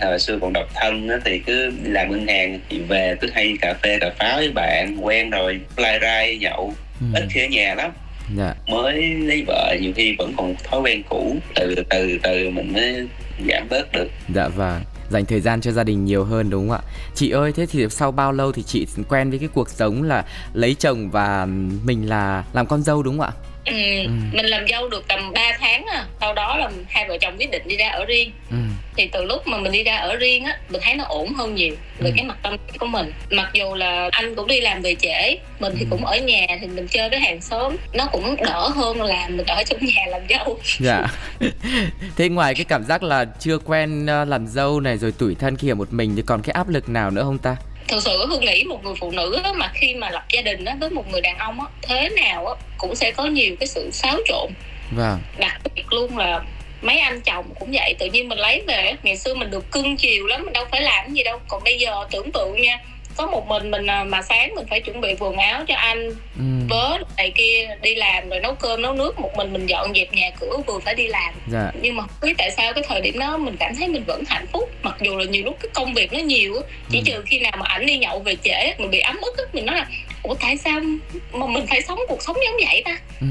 [0.00, 3.54] Thời xưa còn độc thân á thì cứ làm ngân hàng thì về cứ hay
[3.60, 6.74] cà phê cà pháo với bạn quen rồi lai rai nhậu.
[7.00, 7.06] Ừ.
[7.14, 7.90] ít khi ở nhà lắm.
[8.36, 8.54] Dạ.
[8.66, 13.08] mới lấy vợ nhiều khi vẫn còn thói quen cũ từ từ từ mình mới
[13.48, 14.08] giảm bớt được.
[14.34, 14.80] Dạ vâng
[15.14, 16.82] dành thời gian cho gia đình nhiều hơn, đúng không ạ?
[17.14, 20.24] Chị ơi, thế thì sau bao lâu thì chị quen với cái cuộc sống là
[20.52, 21.46] lấy chồng và
[21.84, 23.32] mình là làm con dâu, đúng không ạ?
[23.64, 24.08] Ừ, ừ.
[24.32, 27.50] mình làm dâu được tầm 3 tháng à sau đó là hai vợ chồng quyết
[27.50, 28.56] định đi ra ở riêng ừ.
[28.96, 31.54] thì từ lúc mà mình đi ra ở riêng á mình thấy nó ổn hơn
[31.54, 32.14] nhiều về ừ.
[32.16, 35.72] cái mặt tâm của mình mặc dù là anh cũng đi làm về trễ mình
[35.78, 35.86] thì ừ.
[35.90, 39.46] cũng ở nhà thì mình chơi với hàng xóm nó cũng đỡ hơn là mình
[39.46, 41.06] ở trong nhà làm dâu dạ
[42.16, 45.56] thế ngoài cái cảm giác là chưa quen ờ, làm dâu này rồi tủi thân
[45.56, 47.56] khi ở một mình thì còn cái áp lực nào nữa không ta
[47.94, 50.64] thực sự hương nghĩ một người phụ nữ á, mà khi mà lập gia đình
[50.64, 53.66] á, với một người đàn ông á, thế nào á, cũng sẽ có nhiều cái
[53.66, 54.50] sự xáo trộn.
[54.90, 55.18] Vâng.
[55.38, 56.40] Đặc biệt luôn là
[56.82, 59.96] mấy anh chồng cũng vậy tự nhiên mình lấy về ngày xưa mình được cưng
[59.96, 61.38] chiều lắm mình đâu phải làm gì đâu.
[61.48, 62.78] Còn bây giờ tưởng tượng nha
[63.16, 66.08] có một mình mình à, mà sáng mình phải chuẩn bị quần áo cho anh
[66.38, 66.44] ừ.
[66.68, 70.12] vớ này kia đi làm rồi nấu cơm nấu nước một mình mình dọn dẹp
[70.12, 71.70] nhà cửa vừa phải đi làm dạ.
[71.82, 74.46] nhưng mà biết tại sao cái thời điểm đó mình cảm thấy mình vẫn hạnh
[74.52, 76.54] phúc mặc dù là nhiều lúc cái công việc nó nhiều
[76.90, 77.02] chỉ ừ.
[77.06, 79.76] trừ khi nào mà ảnh đi nhậu về trễ mình bị ấm ức mình nói
[79.76, 79.86] là
[80.24, 80.80] ủa tại sao
[81.32, 82.98] mà mình phải sống cuộc sống giống vậy ta?
[83.20, 83.26] Ừ.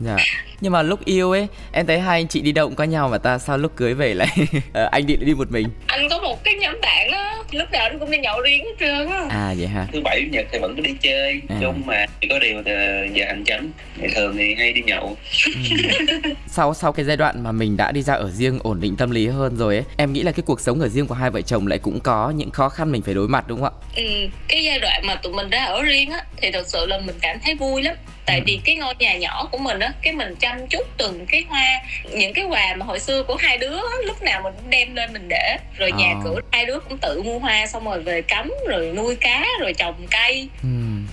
[0.00, 0.16] dạ.
[0.60, 3.18] Nhưng mà lúc yêu ấy em thấy hai anh chị đi cũng có nhau mà
[3.18, 4.28] ta sao lúc cưới về lại
[4.72, 5.68] ờ, anh đi đi một mình?
[5.86, 8.74] Anh có một cái nhóm bạn á lúc nào anh cũng đi nhậu riêng hết
[8.80, 9.26] trơn á.
[9.30, 9.86] À vậy hả?
[9.92, 11.40] Thứ bảy nhật thì vẫn cứ đi chơi.
[11.48, 11.56] À.
[11.60, 13.70] chung mà chỉ có điều là giờ hành chánh.
[13.96, 15.16] Ngày thường thì hay đi nhậu.
[15.46, 15.52] Ừ.
[16.46, 19.10] sau sau cái giai đoạn mà mình đã đi ra ở riêng ổn định tâm
[19.10, 21.40] lý hơn rồi ấy em nghĩ là cái cuộc sống ở riêng của hai vợ
[21.40, 23.86] chồng lại cũng có những khó khăn mình phải đối mặt đúng không ạ?
[23.96, 24.02] Ừ
[24.48, 27.16] cái giai đoạn mà tụi mình đã ở riêng á thì thật sự là mình
[27.22, 28.42] cảm thấy vui lắm tại ừ.
[28.46, 31.82] vì cái ngôi nhà nhỏ của mình á cái mình chăm chút từng cái hoa
[32.12, 35.12] những cái quà mà hồi xưa của hai đứa lúc nào mình cũng đem lên
[35.12, 35.96] mình để rồi à.
[35.98, 39.46] nhà cửa hai đứa cũng tự mua hoa xong rồi về cắm rồi nuôi cá
[39.60, 40.68] rồi trồng cây ừ.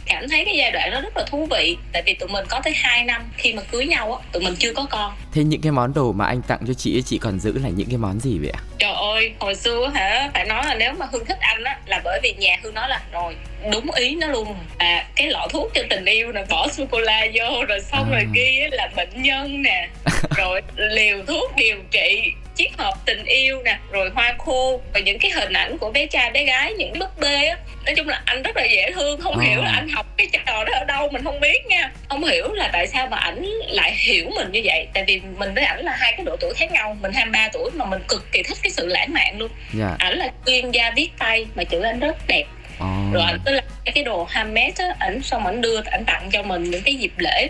[0.05, 2.59] cảm thấy cái giai đoạn đó rất là thú vị tại vì tụi mình có
[2.63, 5.61] tới 2 năm khi mà cưới nhau á tụi mình chưa có con thế những
[5.61, 7.97] cái món đồ mà anh tặng cho chị ấy chị còn giữ là những cái
[7.97, 11.25] món gì vậy ạ trời ơi hồi xưa hả phải nói là nếu mà hương
[11.25, 13.35] thích anh á là bởi vì nhà hương nói là rồi
[13.71, 16.99] đúng ý nó luôn à cái lọ thuốc cho tình yêu nè bỏ sô cô
[16.99, 18.15] la vô rồi xong à.
[18.15, 19.87] rồi ghi là bệnh nhân nè
[20.37, 25.19] rồi liều thuốc điều trị chiếc hộp tình yêu nè rồi hoa khô và những
[25.19, 28.21] cái hình ảnh của bé trai bé gái những búp bê á nói chung là
[28.25, 29.45] anh rất là dễ thương không à.
[29.45, 32.53] hiểu là anh học cái trò đó ở đâu mình không biết nha không hiểu
[32.53, 35.83] là tại sao mà ảnh lại hiểu mình như vậy tại vì mình với ảnh
[35.83, 38.57] là hai cái độ tuổi khác nhau mình 23 tuổi mà mình cực kỳ thích
[38.63, 39.49] cái sự lãng mạn luôn
[39.79, 39.89] yeah.
[39.89, 39.95] Dạ.
[39.99, 42.45] ảnh là chuyên gia viết tay mà chữ anh rất đẹp
[42.83, 43.13] oh.
[43.13, 46.43] rồi ảnh cứ làm cái đồ handmade á ảnh xong ảnh đưa ảnh tặng cho
[46.43, 47.49] mình những cái dịp lễ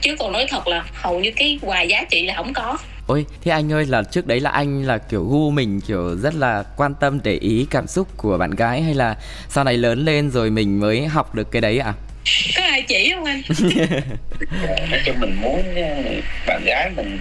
[0.00, 2.78] chứ còn nói thật là hầu như cái quà giá trị là không có
[3.08, 6.34] Ôi, thế anh ơi là trước đấy là anh là kiểu gu mình kiểu rất
[6.34, 9.16] là quan tâm để ý cảm xúc của bạn gái hay là
[9.48, 11.86] sau này lớn lên rồi mình mới học được cái đấy ạ?
[11.86, 11.94] À?
[12.56, 13.42] Có ai chỉ không anh?
[14.90, 15.62] nói chung mình muốn
[16.46, 17.20] bạn gái mình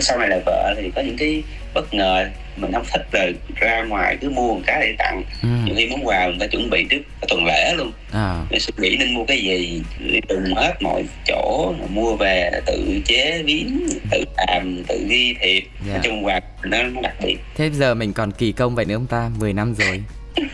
[0.00, 1.42] sau này là vợ thì có những cái
[1.74, 2.26] bất ngờ
[2.56, 5.22] mình không thích rồi ra ngoài cứ mua một cái để tặng.
[5.42, 5.48] Ừ.
[5.64, 7.92] nhiều khi muốn quà mình phải chuẩn bị trước tuần lễ luôn.
[8.12, 8.40] À.
[8.50, 9.82] mình suy nghĩ nên mua cái gì
[10.28, 15.60] dùng hết mọi chỗ mua về tự chế viếng tự làm tự ghi thiệp.
[15.60, 15.88] Yeah.
[15.88, 17.36] nói chung quà nó, nó đặc biệt.
[17.56, 19.30] Thế giờ mình còn kỳ công vậy nữa không ta?
[19.38, 20.02] 10 năm rồi.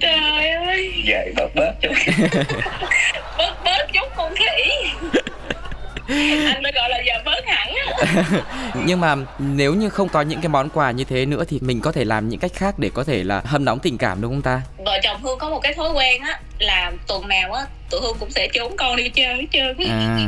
[0.00, 0.92] Trời ơi.
[1.06, 1.92] Vậy bớt bớt chút.
[3.38, 4.72] Bớt bớt chút con khỉ
[6.54, 7.74] anh mới gọi là giờ bớt hẳn
[8.86, 11.80] nhưng mà nếu như không có những cái món quà như thế nữa thì mình
[11.80, 14.32] có thể làm những cách khác để có thể là hâm nóng tình cảm đúng
[14.32, 14.62] không ta?
[14.84, 18.16] Vợ chồng hương có một cái thói quen á là tuần nào á tụi hương
[18.20, 20.18] cũng sẽ trốn con đi chơi hết trơn à,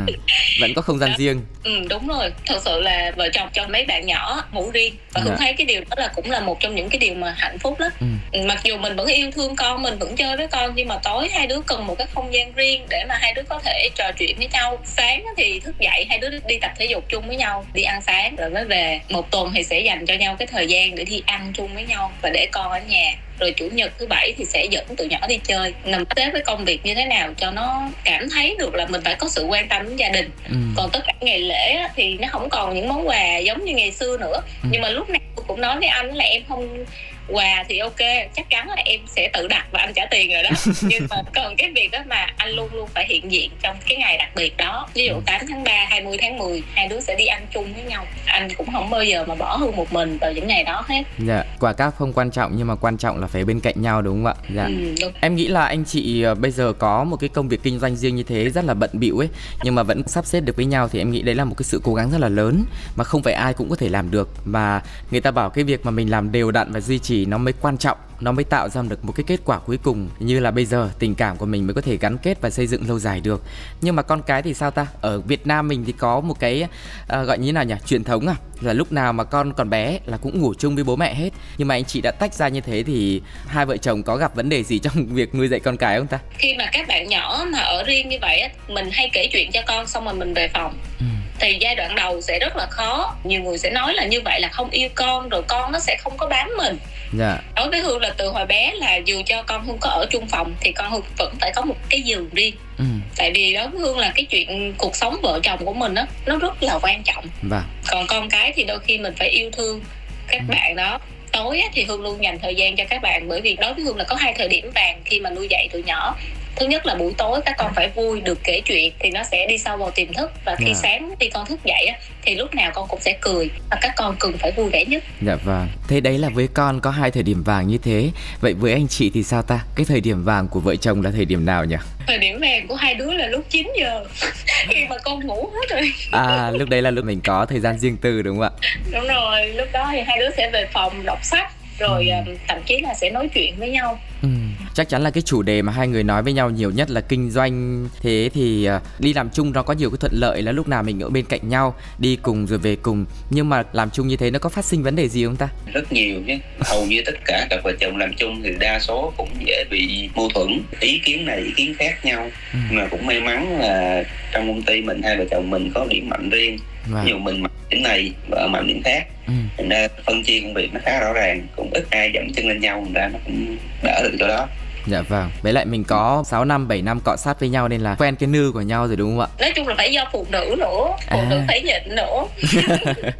[0.61, 1.15] vẫn có không gian đó.
[1.17, 4.95] riêng ừ đúng rồi thật sự là vợ chồng cho mấy bạn nhỏ ngủ riêng
[5.13, 5.37] và hương dạ.
[5.39, 7.79] thấy cái điều đó là cũng là một trong những cái điều mà hạnh phúc
[7.79, 8.07] lắm ừ.
[8.31, 8.45] ừ.
[8.45, 11.29] mặc dù mình vẫn yêu thương con mình vẫn chơi với con nhưng mà tối
[11.29, 14.11] hai đứa cần một cái không gian riêng để mà hai đứa có thể trò
[14.17, 17.35] chuyện với nhau sáng thì thức dậy hai đứa đi tập thể dục chung với
[17.35, 20.47] nhau đi ăn sáng rồi mới về một tuần thì sẽ dành cho nhau cái
[20.47, 23.65] thời gian để đi ăn chung với nhau và để con ở nhà rồi chủ
[23.71, 26.85] nhật thứ bảy thì sẽ dẫn tụi nhỏ đi chơi nằm xếp với công việc
[26.85, 29.83] như thế nào cho nó cảm thấy được là mình phải có sự quan tâm
[29.83, 30.55] đến gia đình ừ.
[30.75, 33.91] còn tất cả ngày lễ thì nó không còn những món quà giống như ngày
[33.91, 34.69] xưa nữa ừ.
[34.71, 36.85] nhưng mà lúc nào cũng nói với anh là em không
[37.27, 37.99] quà thì ok
[38.35, 40.49] chắc chắn là em sẽ tự đặt và anh trả tiền rồi đó.
[40.81, 43.97] Nhưng mà còn cái việc đó mà anh luôn luôn phải hiện diện trong cái
[43.97, 44.87] ngày đặc biệt đó.
[44.93, 47.83] Ví dụ 8 tháng 3, 20 tháng 10 hai đứa sẽ đi ăn chung với
[47.83, 48.05] nhau.
[48.25, 51.03] Anh cũng không bao giờ mà bỏ hương một mình vào những ngày đó hết.
[51.17, 54.01] Dạ quà cáp không quan trọng nhưng mà quan trọng là phải bên cạnh nhau
[54.01, 54.35] đúng không ạ?
[54.55, 54.63] Dạ.
[54.63, 55.11] Ừ, đúng.
[55.21, 57.95] em nghĩ là anh chị ờ, bây giờ có một cái công việc kinh doanh
[57.95, 59.29] riêng như thế rất là bận bịu ấy
[59.63, 61.63] nhưng mà vẫn sắp xếp được với nhau thì em nghĩ đấy là một cái
[61.63, 62.63] sự cố gắng rất là lớn
[62.95, 64.29] mà không phải ai cũng có thể làm được.
[64.45, 67.37] Mà người ta bảo cái việc mà mình làm đều đặn và duy trì nó
[67.37, 70.39] mới quan trọng nó mới tạo ra được một cái kết quả cuối cùng như
[70.39, 72.87] là bây giờ tình cảm của mình mới có thể gắn kết và xây dựng
[72.87, 73.43] lâu dài được.
[73.81, 74.87] Nhưng mà con cái thì sao ta?
[75.01, 76.63] Ở Việt Nam mình thì có một cái
[77.03, 77.75] uh, gọi như nào nhỉ?
[77.85, 78.35] Truyền thống à?
[78.61, 81.29] Là lúc nào mà con còn bé là cũng ngủ chung với bố mẹ hết.
[81.57, 84.35] Nhưng mà anh chị đã tách ra như thế thì hai vợ chồng có gặp
[84.35, 86.19] vấn đề gì trong việc nuôi dạy con cái không ta?
[86.37, 89.61] Khi mà các bạn nhỏ mà ở riêng như vậy mình hay kể chuyện cho
[89.67, 90.77] con xong rồi mình về phòng.
[90.99, 94.21] Ừ thì giai đoạn đầu sẽ rất là khó nhiều người sẽ nói là như
[94.21, 96.77] vậy là không yêu con rồi con nó sẽ không có bám mình
[97.13, 97.39] dạ.
[97.55, 100.27] đối với hương là từ hồi bé là dù cho con hương có ở chung
[100.27, 102.85] phòng thì con hương vẫn phải có một cái giường riêng ừ.
[103.15, 106.05] tại vì đối với hương là cái chuyện cuộc sống vợ chồng của mình á
[106.25, 107.63] nó rất là quan trọng vâng.
[107.87, 109.81] còn con cái thì đôi khi mình phải yêu thương
[110.27, 110.53] các ừ.
[110.53, 110.99] bạn đó
[111.31, 113.97] tối thì hương luôn dành thời gian cho các bạn bởi vì đối với hương
[113.97, 116.15] là có hai thời điểm vàng khi mà nuôi dạy tụi nhỏ
[116.59, 119.45] thứ nhất là buổi tối các con phải vui được kể chuyện thì nó sẽ
[119.49, 120.31] đi sâu vào tiềm thức.
[120.45, 120.77] Và khi yeah.
[120.77, 120.81] Dạ.
[120.83, 121.91] sáng khi con thức dậy
[122.21, 125.03] thì lúc nào con cũng sẽ cười và các con cần phải vui vẻ nhất.
[125.21, 125.67] Dạ vâng.
[125.87, 128.09] Thế đấy là với con có hai thời điểm vàng như thế.
[128.41, 129.59] Vậy với anh chị thì sao ta?
[129.75, 131.75] Cái thời điểm vàng của vợ chồng là thời điểm nào nhỉ?
[132.07, 134.05] Thời điểm vàng của hai đứa là lúc 9 giờ.
[134.69, 135.91] Khi mà con ngủ hết rồi.
[136.11, 138.69] À lúc đấy là lúc mình có thời gian riêng tư đúng không ạ?
[138.91, 139.47] Đúng rồi.
[139.47, 142.35] Lúc đó thì hai đứa sẽ về phòng đọc sách rồi ừ.
[142.47, 143.99] thậm chí là sẽ nói chuyện với nhau.
[144.21, 144.29] Ừ
[144.77, 147.01] chắc chắn là cái chủ đề mà hai người nói với nhau nhiều nhất là
[147.01, 147.87] kinh doanh.
[148.01, 150.83] Thế thì uh, đi làm chung nó có nhiều cái thuận lợi là lúc nào
[150.83, 153.05] mình ở bên cạnh nhau đi cùng rồi về cùng.
[153.29, 155.47] Nhưng mà làm chung như thế nó có phát sinh vấn đề gì không ta?
[155.73, 156.33] Rất nhiều chứ.
[156.59, 160.09] Hầu như tất cả cặp vợ chồng làm chung thì đa số cũng dễ bị
[160.15, 160.61] mâu thuẫn.
[160.79, 162.31] Ý kiến này ý kiến khác nhau.
[162.53, 162.59] Ừ.
[162.71, 166.09] mà cũng may mắn là trong công ty mình hai vợ chồng mình có điểm
[166.09, 166.57] mạnh riêng.
[166.87, 167.05] Vâng.
[167.05, 169.07] Ví dụ mình mạnh điểm này vợ mạnh điểm khác.
[169.27, 169.33] Ừ.
[169.57, 171.47] Thành ra phân chia công việc nó khá rõ ràng.
[171.55, 174.47] Cũng ít ai dậm chân lên nhau Thành ra nó cũng đỡ được chỗ đó
[174.87, 175.31] Dạ vâng.
[175.41, 178.15] Với lại mình có 6 năm 7 năm cọ sát với nhau nên là quen
[178.15, 179.27] cái nư của nhau rồi đúng không ạ?
[179.39, 181.27] Nói chung là phải do phụ nữ nữa, phụ à.
[181.29, 182.25] nữ phải nhịn nữa.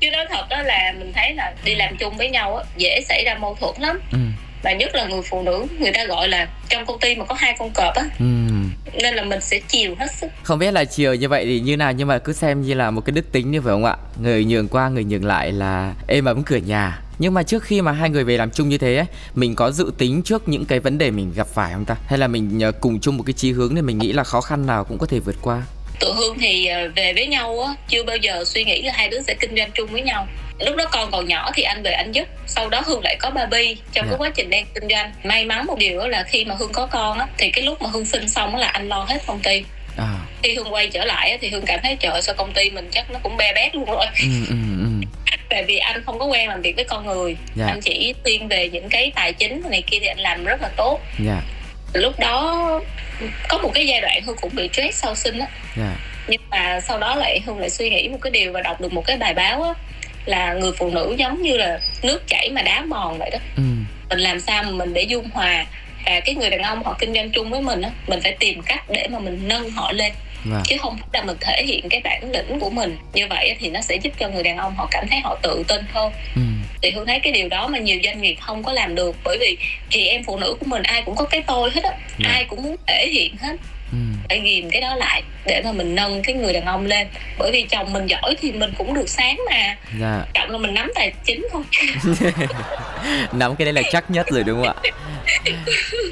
[0.00, 3.00] Chứ nói thật đó là mình thấy là đi làm chung với nhau á dễ
[3.08, 4.00] xảy ra mâu thuẫn lắm.
[4.12, 4.18] Ừ.
[4.62, 7.34] Và nhất là người phụ nữ người ta gọi là trong công ty mà có
[7.38, 8.04] hai con cọp á.
[8.18, 8.26] Ừ
[9.02, 11.76] nên là mình sẽ chiều hết sức không biết là chiều như vậy thì như
[11.76, 13.96] nào nhưng mà cứ xem như là một cái đức tính như phải không ạ
[14.22, 17.80] người nhường qua người nhường lại là êm ấm cửa nhà nhưng mà trước khi
[17.80, 20.64] mà hai người về làm chung như thế ấy, mình có dự tính trước những
[20.66, 21.96] cái vấn đề mình gặp phải không ta?
[22.06, 24.40] Hay là mình ờ, cùng chung một cái chí hướng nên mình nghĩ là khó
[24.40, 25.62] khăn nào cũng có thể vượt qua?
[26.00, 29.08] Tụi Hương thì ờ, về với nhau á, chưa bao giờ suy nghĩ là hai
[29.08, 30.26] đứa sẽ kinh doanh chung với nhau.
[30.58, 33.30] Lúc đó con còn nhỏ thì anh về anh giúp, sau đó Hương lại có
[33.30, 34.10] baby trong yeah.
[34.10, 34.16] cái dạ.
[34.18, 35.12] quá trình đang kinh doanh.
[35.24, 37.88] May mắn một điều là khi mà Hương có con á, thì cái lúc mà
[37.92, 39.62] Hương sinh xong là anh lo hết công ty.
[39.96, 40.18] À.
[40.42, 43.10] Khi Hương quay trở lại thì Hương cảm thấy trời sao công ty mình chắc
[43.10, 44.06] nó cũng be bét luôn rồi.
[44.22, 44.95] Ừ, ừ, ừ
[45.48, 47.56] tại vì anh không có quen làm việc với con người yeah.
[47.56, 47.66] Dạ.
[47.66, 50.68] anh chỉ tuyên về những cái tài chính này kia thì anh làm rất là
[50.76, 51.44] tốt yeah.
[51.94, 52.00] Dạ.
[52.00, 52.80] lúc đó
[53.48, 55.76] có một cái giai đoạn hương cũng bị stress sau sinh á yeah.
[55.76, 55.96] Dạ.
[56.28, 58.92] nhưng mà sau đó lại hương lại suy nghĩ một cái điều và đọc được
[58.92, 59.74] một cái bài báo á
[60.24, 63.62] là người phụ nữ giống như là nước chảy mà đá mòn vậy đó ừ.
[64.08, 65.66] mình làm sao mà mình để dung hòa
[66.06, 68.62] và cái người đàn ông họ kinh doanh chung với mình á mình phải tìm
[68.62, 70.12] cách để mà mình nâng họ lên
[70.50, 70.62] vâng.
[70.64, 73.70] chứ không phải là mình thể hiện cái bản lĩnh của mình như vậy thì
[73.70, 76.42] nó sẽ giúp cho người đàn ông họ cảm thấy họ tự tin hơn ừ.
[76.82, 79.38] thì hương thấy cái điều đó mà nhiều doanh nghiệp không có làm được bởi
[79.40, 79.56] vì
[79.90, 82.28] chị em phụ nữ của mình ai cũng có cái tôi hết á dạ.
[82.28, 83.56] ai cũng muốn thể hiện hết.
[84.28, 87.06] Phải ghìm cái đó lại để mà mình nâng cái người đàn ông lên.
[87.38, 89.76] Bởi vì chồng mình giỏi thì mình cũng được sáng mà.
[90.00, 90.24] Dạ.
[90.34, 91.62] trọng là mình nắm tài chính thôi.
[93.32, 94.90] Nắm cái đấy là chắc nhất rồi đúng không ạ?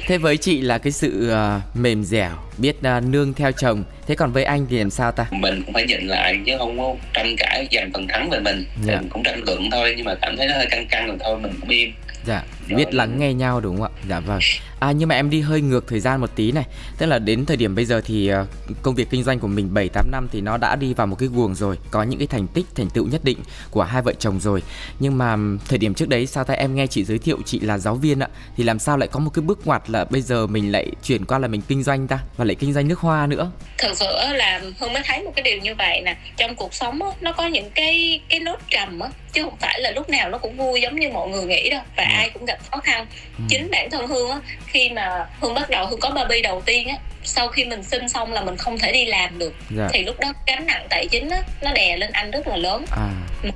[0.07, 3.83] Thế với chị là cái sự uh, mềm dẻo biết uh, nương theo chồng.
[4.07, 5.25] Thế còn với anh thì làm sao ta?
[5.31, 8.65] Mình cũng phải nhìn lại chứ không có tranh cãi giành phần thắng về mình.
[8.85, 8.95] Dạ.
[8.95, 11.37] mình cũng tranh luận thôi nhưng mà cảm thấy nó hơi căng căng rồi thôi
[11.39, 11.93] mình cũng im.
[12.25, 14.01] Dạ biết lắng nghe nhau đúng không ạ?
[14.09, 14.39] Dạ vâng.
[14.79, 16.63] À nhưng mà em đi hơi ngược thời gian một tí này.
[16.97, 18.47] Tức là đến thời điểm bây giờ thì uh,
[18.81, 21.15] công việc kinh doanh của mình 7 8 năm thì nó đã đi vào một
[21.19, 21.77] cái guồng rồi.
[21.91, 23.37] Có những cái thành tích thành tựu nhất định
[23.71, 24.63] của hai vợ chồng rồi.
[24.99, 25.35] Nhưng mà
[25.67, 28.19] thời điểm trước đấy sao ta em nghe chị giới thiệu chị là giáo viên
[28.19, 28.27] ạ?
[28.57, 31.25] Thì làm sao lại có một cái bước ngoặt là bây giờ mình lại chuyển
[31.25, 32.19] qua là mình kinh doanh ta?
[32.37, 33.51] Và lại kinh doanh nước hoa nữa?
[33.77, 36.17] Thật sự là hương mới thấy một cái điều như vậy nè.
[36.37, 39.09] Trong cuộc sống á, nó có những cái cái nốt trầm á.
[39.33, 41.81] Chứ không phải là lúc nào nó cũng vui giống như mọi người nghĩ đâu.
[41.97, 42.09] Và ừ.
[42.13, 43.05] ai cũng gặp khó khăn
[43.37, 43.43] ừ.
[43.49, 46.87] chính bản thân hương á khi mà hương bắt đầu hương có baby đầu tiên
[46.87, 49.87] á sau khi mình sinh xong là mình không thể đi làm được dạ.
[49.93, 52.85] thì lúc đó gánh nặng tài chính á nó đè lên anh rất là lớn
[52.91, 53.09] à.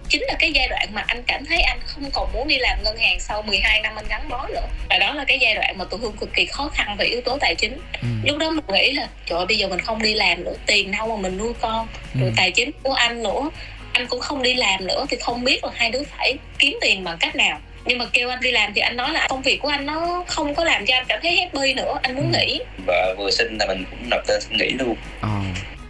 [0.09, 2.77] chính là cái giai đoạn mà anh cảm thấy anh không còn muốn đi làm
[2.83, 5.77] ngân hàng sau 12 năm anh gắn bó nữa và đó là cái giai đoạn
[5.77, 8.07] mà tụi hương cực kỳ khó khăn về yếu tố tài chính ừ.
[8.23, 10.91] lúc đó mình nghĩ là trời ơi, bây giờ mình không đi làm nữa tiền
[10.91, 12.19] đâu mà mình nuôi con ừ.
[12.21, 13.49] rồi tài chính của anh nữa
[13.93, 17.03] anh cũng không đi làm nữa thì không biết là hai đứa phải kiếm tiền
[17.03, 17.59] bằng cách nào
[17.89, 20.23] nhưng mà kêu anh đi làm thì anh nói là công việc của anh nó
[20.27, 22.59] không có làm cho anh cảm thấy happy nữa anh muốn nghỉ.
[22.87, 24.95] Và vừa sinh là mình cũng nộp tên xin nghỉ luôn.
[25.21, 25.29] Ờ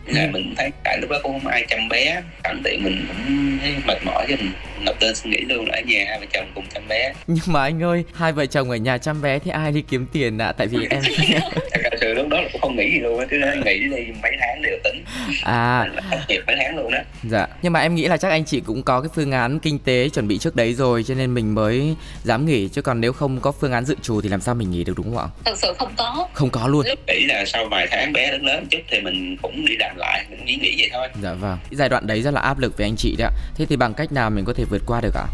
[0.10, 0.30] là ừ.
[0.34, 3.74] mình thấy tại lúc đó cũng không ai chăm bé sẵn tiện mình cũng thấy
[3.88, 4.52] mệt mỏi cho mình.
[4.86, 7.14] Nộp đơn xin nghỉ luôn ở nhà hai vợ chồng cùng chăm bé.
[7.28, 10.08] Nhưng mà anh ơi hai vợ chồng ở nhà chăm bé thì ai đi kiếm
[10.14, 10.46] tiền ạ?
[10.46, 10.52] À?
[10.52, 11.02] tại vì em
[11.84, 14.32] thật sự lúc đó là cũng không nghỉ gì luôn á cứ nghỉ đi mấy
[14.40, 15.04] tháng đều tính
[15.44, 15.86] à.
[16.28, 17.48] Nghiệp mấy tháng luôn đó dạ.
[17.62, 20.10] Nhưng mà em nghĩ là chắc anh chị cũng có cái phương án kinh tế
[20.10, 22.68] chuẩn bị trước đấy rồi cho nên mình mới dám nghỉ.
[22.68, 24.94] Chứ còn nếu không có phương án dự trù thì làm sao mình nghỉ được
[24.98, 25.28] đúng không ạ?
[25.46, 26.28] Thật sự không có.
[26.34, 26.86] Không có luôn.
[26.88, 29.98] Lúc nghĩ là sau vài tháng bé lớn lớn chút thì mình cũng đi làm
[30.00, 31.08] lại mình nghĩ nghĩ vậy thôi.
[31.24, 31.58] Dạ vâng.
[31.72, 33.34] Giai đoạn đấy rất là áp lực với anh chị đấy ạ.
[33.56, 35.26] Thế thì bằng cách nào mình có thể vượt qua được ạ?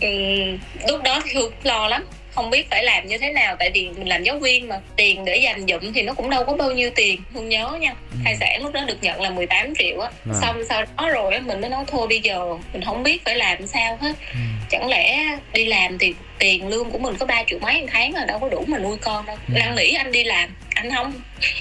[0.00, 0.08] Ừ,
[0.88, 2.04] lúc đó thì hương lo lắm.
[2.34, 4.80] Không biết phải làm như thế nào tại vì mình làm giáo viên mà.
[4.96, 7.94] Tiền để dành dụm thì nó cũng đâu có bao nhiêu tiền hương nhớ nha.
[8.12, 8.18] Ừ.
[8.24, 10.10] khai sản lúc đó được nhận là 18 triệu á.
[10.30, 10.34] À.
[10.40, 12.40] xong sau đó rồi á mình mới nói thôi bây giờ
[12.72, 14.12] mình không biết phải làm sao hết.
[14.32, 14.38] Ừ.
[14.70, 18.14] chẳng lẽ đi làm thì tiền lương của mình có 3 triệu mấy một tháng
[18.14, 19.36] là đâu có đủ mà nuôi con đâu.
[19.48, 19.54] Ừ.
[19.58, 21.12] năn nỉ anh đi làm anh không?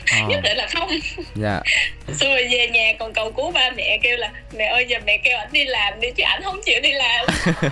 [0.05, 0.21] À.
[0.29, 0.89] nhất định là không.
[1.35, 1.61] Dạ.
[2.07, 5.37] Rồi về nhà còn cầu cứu ba mẹ kêu là mẹ ơi giờ mẹ kêu
[5.37, 7.25] anh đi làm đi chứ anh không chịu đi làm.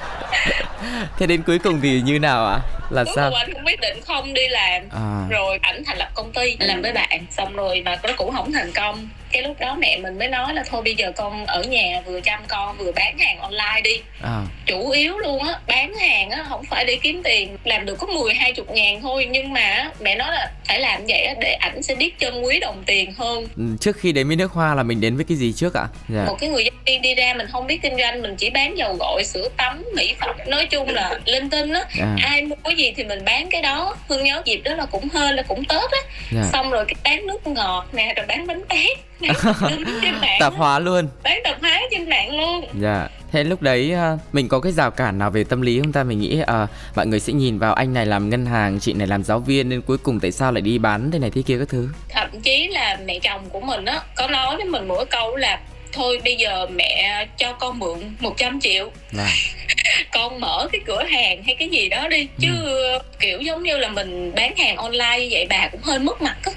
[1.20, 2.54] Thế đến cuối cùng thì như nào ạ?
[2.54, 2.62] À?
[2.90, 3.30] là cuối sao?
[3.30, 4.82] cùng anh cũng quyết định không đi làm.
[4.92, 5.28] À.
[5.30, 7.26] rồi ảnh thành lập công ty làm với bạn.
[7.32, 10.54] Xong rồi mà nó cũng không thành công cái lúc đó mẹ mình mới nói
[10.54, 14.02] là thôi bây giờ con ở nhà vừa chăm con vừa bán hàng online đi
[14.22, 14.42] à.
[14.66, 18.08] chủ yếu luôn á bán hàng á không phải để kiếm tiền làm được có
[18.08, 21.54] mười hai chục ngàn thôi nhưng mà mẹ nói là phải làm vậy á để
[21.54, 24.76] ảnh sẽ biết chân quý đồng tiền hơn ừ, trước khi đến với nước hoa
[24.76, 26.16] là mình đến với cái gì trước ạ à?
[26.16, 26.28] yeah.
[26.28, 28.78] một cái người dân đi đi ra mình không biết kinh doanh mình chỉ bán
[28.78, 32.10] dầu gội sữa tắm mỹ phẩm nói chung là linh tinh á yeah.
[32.22, 35.10] ai mua cái gì thì mình bán cái đó hương nhớ dịp đó là cũng
[35.14, 36.00] hơi là cũng tết á
[36.36, 36.46] yeah.
[36.54, 38.98] xong rồi cái bán nước ngọt nè rồi bán bánh tét
[40.40, 41.08] tạp hóa luôn.
[41.24, 42.66] Bán tạp hóa trên mạng luôn.
[42.80, 43.10] Dạ.
[43.32, 46.04] Thế lúc đấy à, mình có cái rào cản nào về tâm lý không ta?
[46.04, 49.08] Mình nghĩ uh, mọi người sẽ nhìn vào anh này làm ngân hàng chị này
[49.08, 51.60] làm giáo viên nên cuối cùng tại sao lại đi bán thế này thế kia
[51.60, 51.90] các thứ?
[52.10, 55.60] Thậm chí là mẹ chồng của mình á có nói với mình mỗi câu là
[55.92, 58.92] thôi bây giờ mẹ cho con mượn 100 triệu.
[59.18, 59.30] À.
[60.14, 62.28] con mở cái cửa hàng hay cái gì đó đi.
[62.40, 63.00] Chứ ừ.
[63.20, 66.38] kiểu giống như là mình bán hàng online như vậy bà cũng hơi mất mặt
[66.44, 66.52] á.
[66.52, 66.53] ừ.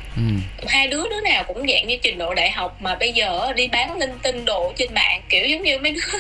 [0.69, 3.69] Hai đứa đứa nào cũng dạng như trình độ đại học mà bây giờ đi
[3.69, 6.19] bán linh tinh đồ trên mạng kiểu giống như mấy đứa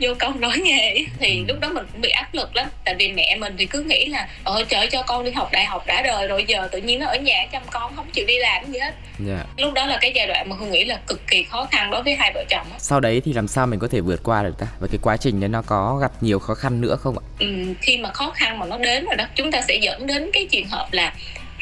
[0.00, 1.44] vô công nói nghề thì ừ.
[1.48, 4.06] lúc đó mình cũng bị áp lực lắm tại vì mẹ mình thì cứ nghĩ
[4.06, 7.00] là ờ trời cho con đi học đại học đã đời rồi giờ tự nhiên
[7.00, 8.94] nó ở nhà chăm con không chịu đi làm gì hết
[9.28, 9.38] yeah.
[9.38, 9.44] Dạ.
[9.64, 12.02] lúc đó là cái giai đoạn mà hương nghĩ là cực kỳ khó khăn đối
[12.02, 14.58] với hai vợ chồng sau đấy thì làm sao mình có thể vượt qua được
[14.58, 17.24] ta và cái quá trình đấy nó có gặp nhiều khó khăn nữa không ạ
[17.38, 20.30] ừ, khi mà khó khăn mà nó đến rồi đó chúng ta sẽ dẫn đến
[20.32, 21.12] cái trường hợp là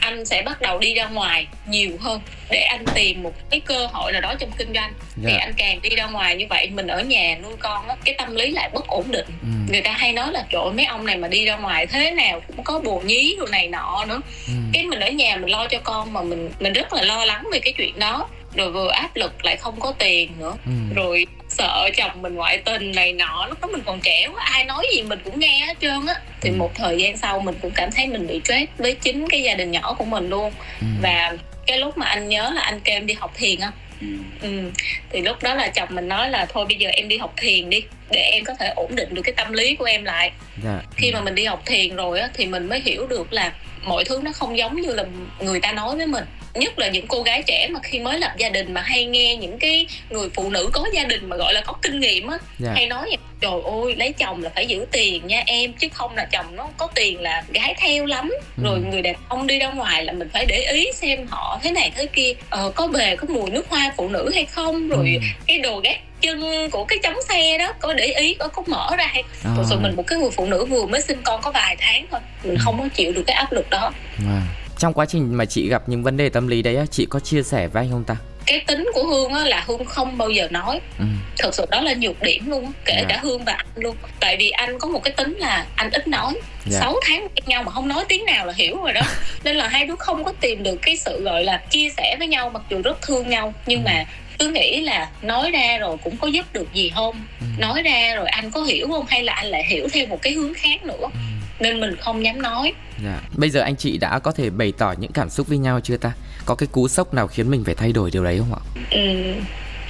[0.01, 3.87] anh sẽ bắt đầu đi ra ngoài nhiều hơn để anh tìm một cái cơ
[3.93, 5.27] hội nào đó trong kinh doanh yeah.
[5.27, 5.39] thì dạ.
[5.41, 8.35] anh càng đi ra ngoài như vậy mình ở nhà nuôi con á cái tâm
[8.35, 9.49] lý lại bất ổn định ừ.
[9.73, 12.41] người ta hay nói là trời mấy ông này mà đi ra ngoài thế nào
[12.47, 14.53] cũng có bồ nhí rồi này nọ nữa ừ.
[14.73, 17.45] cái mình ở nhà mình lo cho con mà mình mình rất là lo lắng
[17.53, 20.73] về cái chuyện đó rồi vừa áp lực lại không có tiền nữa ừ.
[20.95, 21.27] rồi
[21.61, 24.87] sợ chồng mình ngoại tình này nọ lúc đó mình còn trẻ quá ai nói
[24.95, 26.55] gì mình cũng nghe hết trơn á thì ừ.
[26.57, 29.55] một thời gian sau mình cũng cảm thấy mình bị stress với chính cái gia
[29.55, 30.87] đình nhỏ của mình luôn ừ.
[31.03, 34.07] và cái lúc mà anh nhớ là anh kêu em đi học thiền á ừ.
[34.43, 34.71] ừ.
[35.11, 37.71] thì lúc đó là chồng mình nói là thôi bây giờ em đi học thiền
[37.71, 40.31] đi để em có thể ổn định được cái tâm lý của em lại
[40.65, 40.79] dạ.
[40.97, 43.53] khi mà mình đi học thiền rồi á thì mình mới hiểu được là
[43.85, 45.05] mọi thứ nó không giống như là
[45.41, 48.33] người ta nói với mình nhất là những cô gái trẻ mà khi mới lập
[48.37, 51.55] gia đình mà hay nghe những cái người phụ nữ có gia đình mà gọi
[51.55, 52.43] là có kinh nghiệm á yeah.
[52.59, 52.73] Dạ.
[52.75, 56.17] hay nói vậy trời ơi lấy chồng là phải giữ tiền nha em chứ không
[56.17, 58.63] là chồng nó có tiền là gái theo lắm ừ.
[58.65, 61.71] rồi người đàn ông đi ra ngoài là mình phải để ý xem họ thế
[61.71, 65.15] này thế kia ờ, có bề có mùi nước hoa phụ nữ hay không rồi
[65.15, 65.27] ừ.
[65.47, 68.97] cái đồ gác chân của cái chống xe đó có để ý có có mở
[68.99, 69.51] ra hay à.
[69.57, 72.07] thực sự mình một cái người phụ nữ vừa mới sinh con có vài tháng
[72.11, 72.61] thôi mình ừ.
[72.65, 73.93] không có chịu được cái áp lực đó
[74.29, 74.43] à
[74.81, 77.43] trong quá trình mà chị gặp những vấn đề tâm lý đấy chị có chia
[77.43, 78.17] sẻ với anh không ta
[78.47, 81.05] cái tính của hương á là hương không bao giờ nói ừ.
[81.39, 83.07] thật sự đó là nhược điểm luôn kể yeah.
[83.09, 83.15] Dạ.
[83.15, 86.09] cả hương và anh luôn tại vì anh có một cái tính là anh ít
[86.09, 86.45] nói yeah.
[86.67, 86.81] Dạ.
[86.81, 89.01] 6 tháng với nhau mà không nói tiếng nào là hiểu rồi đó
[89.45, 92.29] nên là hai đứa không có tìm được cái sự gọi là chia sẻ với
[92.29, 93.85] nhau mặc dù rất thương nhau nhưng ừ.
[93.85, 94.05] mà
[94.39, 97.47] cứ nghĩ là nói ra rồi cũng có giúp được gì không ừ.
[97.59, 100.33] nói ra rồi anh có hiểu không hay là anh lại hiểu theo một cái
[100.33, 102.73] hướng khác nữa ừ nên mình không dám nói.
[103.05, 103.21] Dạ.
[103.37, 105.97] bây giờ anh chị đã có thể bày tỏ những cảm xúc với nhau chưa
[105.97, 106.13] ta?
[106.45, 108.61] Có cái cú sốc nào khiến mình phải thay đổi điều đấy không ạ?
[108.91, 109.35] Ừ.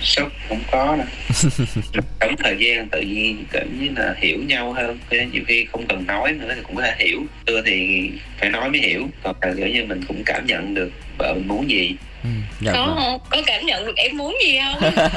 [0.03, 1.05] sốc cũng có nè
[2.21, 4.99] tổng thời gian tự nhiên cảm như là hiểu nhau hơn.
[5.33, 7.23] Nhiều khi không cần nói nữa thì cũng có thể hiểu.
[7.47, 9.09] Xưa thì phải nói mới hiểu.
[9.23, 11.95] Còn kiểu như mình cũng cảm nhận được vợ mình muốn gì.
[12.23, 12.29] Ừ,
[12.61, 12.97] dạ có vâng.
[12.97, 14.91] không có cảm nhận được em muốn gì không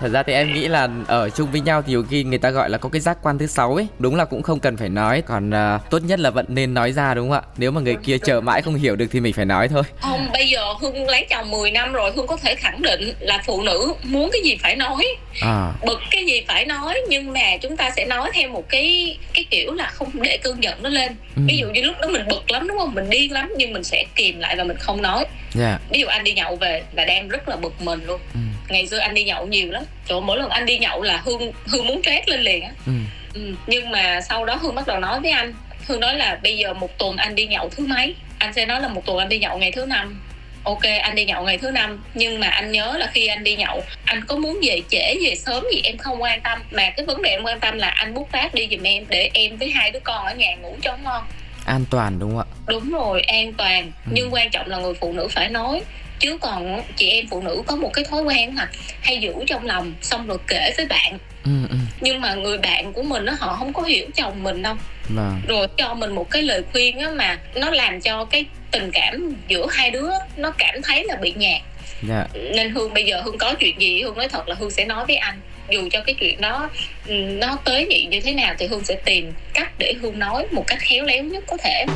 [0.00, 2.50] thật ra thì em nghĩ là ở chung với nhau thì nhiều khi người ta
[2.50, 4.88] gọi là có cái giác quan thứ sáu ấy đúng là cũng không cần phải
[4.88, 7.80] nói còn uh, tốt nhất là vẫn nên nói ra đúng không ạ nếu mà
[7.80, 10.72] người kia chờ mãi không hiểu được thì mình phải nói thôi không bây giờ
[10.80, 14.30] hương lấy chồng 10 năm rồi hương có thể khẳng định là phụ nữ muốn
[14.32, 15.04] cái gì phải nói
[15.40, 15.72] à.
[15.86, 19.44] bực cái gì phải nói nhưng mà chúng ta sẽ nói theo một cái cái
[19.50, 21.42] kiểu là không để cơn giận nó lên ừ.
[21.46, 23.84] ví dụ như lúc đó mình bực lắm đúng không mình điên lắm nhưng mình
[23.84, 25.28] sẽ kìm lại và mình không nói yeah.
[25.54, 25.78] Dạ.
[25.90, 28.20] ví dụ anh đi nhậu về là đang rất là bực mình luôn.
[28.34, 28.40] Ừ.
[28.68, 29.82] ngày xưa anh đi nhậu nhiều lắm.
[30.08, 32.70] Chỗ mỗi lần anh đi nhậu là hương hương muốn stress lên liền á.
[32.86, 32.92] Ừ.
[33.34, 33.54] ừ.
[33.66, 35.54] nhưng mà sau đó hương bắt đầu nói với anh.
[35.86, 38.14] Hương nói là bây giờ một tuần anh đi nhậu thứ mấy?
[38.38, 40.20] Anh sẽ nói là một tuần anh đi nhậu ngày thứ năm.
[40.64, 43.56] Ok anh đi nhậu ngày thứ năm nhưng mà anh nhớ là khi anh đi
[43.56, 46.58] nhậu anh có muốn về trễ về sớm gì em không quan tâm.
[46.70, 49.30] Mà cái vấn đề em quan tâm là anh bút phát đi giùm em để
[49.34, 51.24] em với hai đứa con ở nhà ngủ cho ngon
[51.64, 54.12] an toàn đúng không ạ đúng rồi an toàn ừ.
[54.14, 55.82] nhưng quan trọng là người phụ nữ phải nói
[56.18, 58.68] chứ còn chị em phụ nữ có một cái thói quen mà
[59.00, 61.76] hay giữ trong lòng xong rồi kể với bạn ừ, ừ.
[62.00, 64.74] nhưng mà người bạn của mình nó họ không có hiểu chồng mình đâu
[65.08, 65.40] vâng.
[65.48, 69.34] rồi cho mình một cái lời khuyên á mà nó làm cho cái tình cảm
[69.48, 71.60] giữa hai đứa nó cảm thấy là bị nhạt
[72.08, 72.28] yeah.
[72.34, 72.40] Dạ.
[72.54, 75.04] nên hương bây giờ hương có chuyện gì hương nói thật là hương sẽ nói
[75.06, 76.70] với anh dù cho cái chuyện đó
[77.06, 80.46] ừ, nó tới vậy như thế nào thì hương sẽ tìm cách để hương nói
[80.50, 81.86] một cách khéo léo nhất có thể.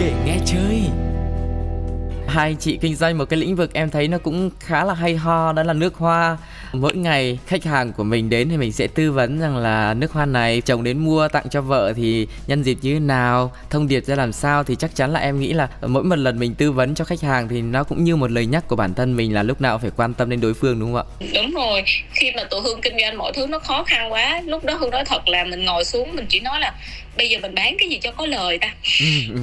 [0.00, 1.03] Kể nghe chơi
[2.34, 5.16] hai chị kinh doanh một cái lĩnh vực em thấy nó cũng khá là hay
[5.16, 6.36] ho đó là nước hoa.
[6.72, 10.12] Mỗi ngày khách hàng của mình đến thì mình sẽ tư vấn rằng là nước
[10.12, 13.88] hoa này chồng đến mua tặng cho vợ thì nhân dịp như thế nào thông
[13.88, 16.54] điệp ra làm sao thì chắc chắn là em nghĩ là mỗi một lần mình
[16.54, 19.16] tư vấn cho khách hàng thì nó cũng như một lời nhắc của bản thân
[19.16, 21.26] mình là lúc nào phải quan tâm đến đối phương đúng không ạ?
[21.34, 24.64] Đúng rồi khi mà tụi hương kinh doanh mọi thứ nó khó khăn quá lúc
[24.64, 26.74] đó hương nói thật là mình ngồi xuống mình chỉ nói là
[27.16, 28.74] bây giờ mình bán cái gì cho có lời ta.
[29.00, 29.40] Ừ, ừ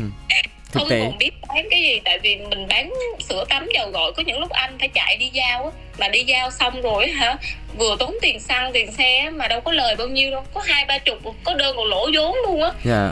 [0.74, 1.00] không tế.
[1.00, 2.94] còn biết bán cái gì tại vì mình bán
[3.30, 6.24] sữa tắm dầu gội có những lúc anh phải chạy đi giao á mà đi
[6.24, 7.38] giao xong rồi hả
[7.78, 10.86] vừa tốn tiền xăng tiền xe mà đâu có lời bao nhiêu đâu có hai
[10.86, 12.86] ba chục có đơn còn lỗ vốn luôn á yeah.
[12.86, 13.12] Dạ.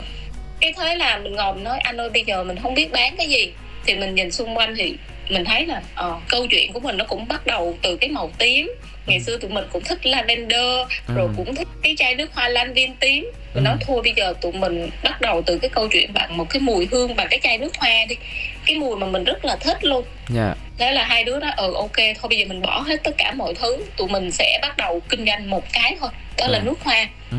[0.60, 3.16] cái thế là mình ngồi mình nói anh ơi bây giờ mình không biết bán
[3.16, 3.52] cái gì
[3.86, 4.94] thì mình nhìn xung quanh thì
[5.28, 8.30] mình thấy là uh, câu chuyện của mình nó cũng bắt đầu từ cái màu
[8.38, 8.72] tím
[9.06, 11.14] ngày xưa tụi mình cũng thích lavender ừ.
[11.14, 13.68] rồi cũng thích cái chai nước hoa lan viên tím mình ừ.
[13.68, 16.60] nói thôi bây giờ tụi mình bắt đầu từ cái câu chuyện bằng một cái
[16.60, 18.16] mùi hương bằng cái chai nước hoa đi
[18.66, 20.04] cái mùi mà mình rất là thích luôn
[20.36, 20.46] yeah.
[20.46, 20.54] Dạ.
[20.78, 23.32] thế là hai đứa đó ừ ok thôi bây giờ mình bỏ hết tất cả
[23.36, 26.52] mọi thứ tụi mình sẽ bắt đầu kinh doanh một cái thôi đó ừ.
[26.52, 27.36] là nước hoa ừ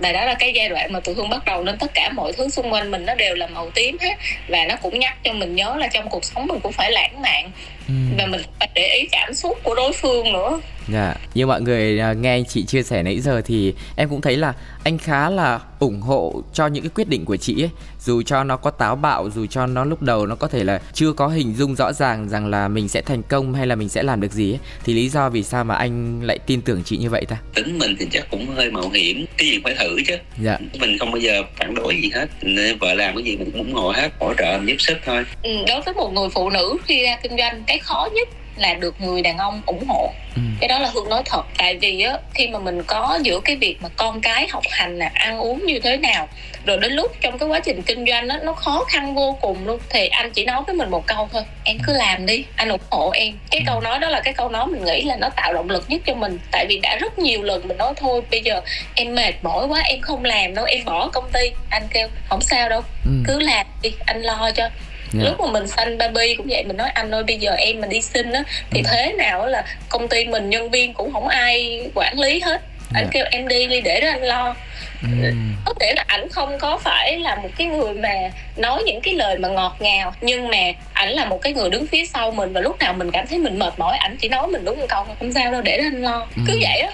[0.00, 2.32] và đó là cái giai đoạn mà tụi hương bắt đầu nên tất cả mọi
[2.32, 4.14] thứ xung quanh mình nó đều là màu tím hết
[4.48, 7.22] và nó cũng nhắc cho mình nhớ là trong cuộc sống mình cũng phải lãng
[7.22, 7.50] mạn
[7.90, 8.14] ừ.
[8.18, 10.60] và mình phải để ý cảm xúc của đối phương nữa.
[10.92, 14.20] Dạ, như mọi người à, nghe anh chị chia sẻ nãy giờ thì em cũng
[14.20, 17.70] thấy là anh khá là ủng hộ cho những cái quyết định của chị ấy.
[18.00, 20.80] Dù cho nó có táo bạo dù cho nó lúc đầu nó có thể là
[20.92, 23.88] chưa có hình dung rõ ràng rằng là mình sẽ thành công hay là mình
[23.88, 26.82] sẽ làm được gì ấy thì lý do vì sao mà anh lại tin tưởng
[26.84, 27.36] chị như vậy ta?
[27.54, 30.16] Tính mình thì chắc cũng hơi mạo hiểm cái gì phải thử chứ.
[30.42, 30.58] Dạ.
[30.80, 33.60] mình không bao giờ phản đối gì hết nên vợ làm cái gì mình cũng
[33.60, 35.24] ủng hộ hết hỗ trợ giúp sức thôi.
[35.42, 38.74] Ừ, đối với một người phụ nữ khi ra kinh doanh cái khó nhất là
[38.74, 40.10] được người đàn ông ủng hộ.
[40.36, 40.42] Ừ.
[40.60, 41.42] cái đó là hương nói thật.
[41.58, 44.98] Tại vì á khi mà mình có giữa cái việc mà con cái học hành
[44.98, 46.28] là ăn uống như thế nào
[46.66, 49.66] rồi đến lúc trong cái quá trình kinh doanh đó, nó khó khăn vô cùng
[49.66, 52.68] luôn thì anh chỉ nói với mình một câu thôi em cứ làm đi anh
[52.68, 53.38] ủng hộ em.
[53.50, 55.84] Cái câu nói đó là cái câu nói mình nghĩ là nó tạo động lực
[55.88, 58.60] nhất cho mình tại vì đã rất nhiều lần mình nói thôi bây giờ
[58.94, 61.50] em mệt mỏi quá em không làm đâu em bỏ công ty.
[61.70, 63.10] Anh kêu không sao đâu ừ.
[63.26, 64.68] cứ làm đi anh lo cho
[65.12, 65.24] yeah.
[65.24, 65.30] Dạ.
[65.30, 67.90] lúc mà mình sanh baby cũng vậy mình nói anh ơi bây giờ em mình
[67.90, 68.88] đi sinh á thì ừ.
[68.90, 72.60] thế nào là công ty mình nhân viên cũng không ai quản lý hết
[72.94, 73.06] anh yeah.
[73.06, 73.10] Dạ.
[73.12, 74.54] kêu em đi đi để đó anh lo
[75.02, 75.54] mm.
[75.64, 79.14] có thể là ảnh không có phải là một cái người mà nói những cái
[79.14, 82.52] lời mà ngọt ngào nhưng mà ảnh là một cái người đứng phía sau mình
[82.52, 84.86] và lúc nào mình cảm thấy mình mệt mỏi ảnh chỉ nói mình đúng một
[84.88, 86.44] câu không sao đâu để đó anh lo mm.
[86.46, 86.92] cứ vậy á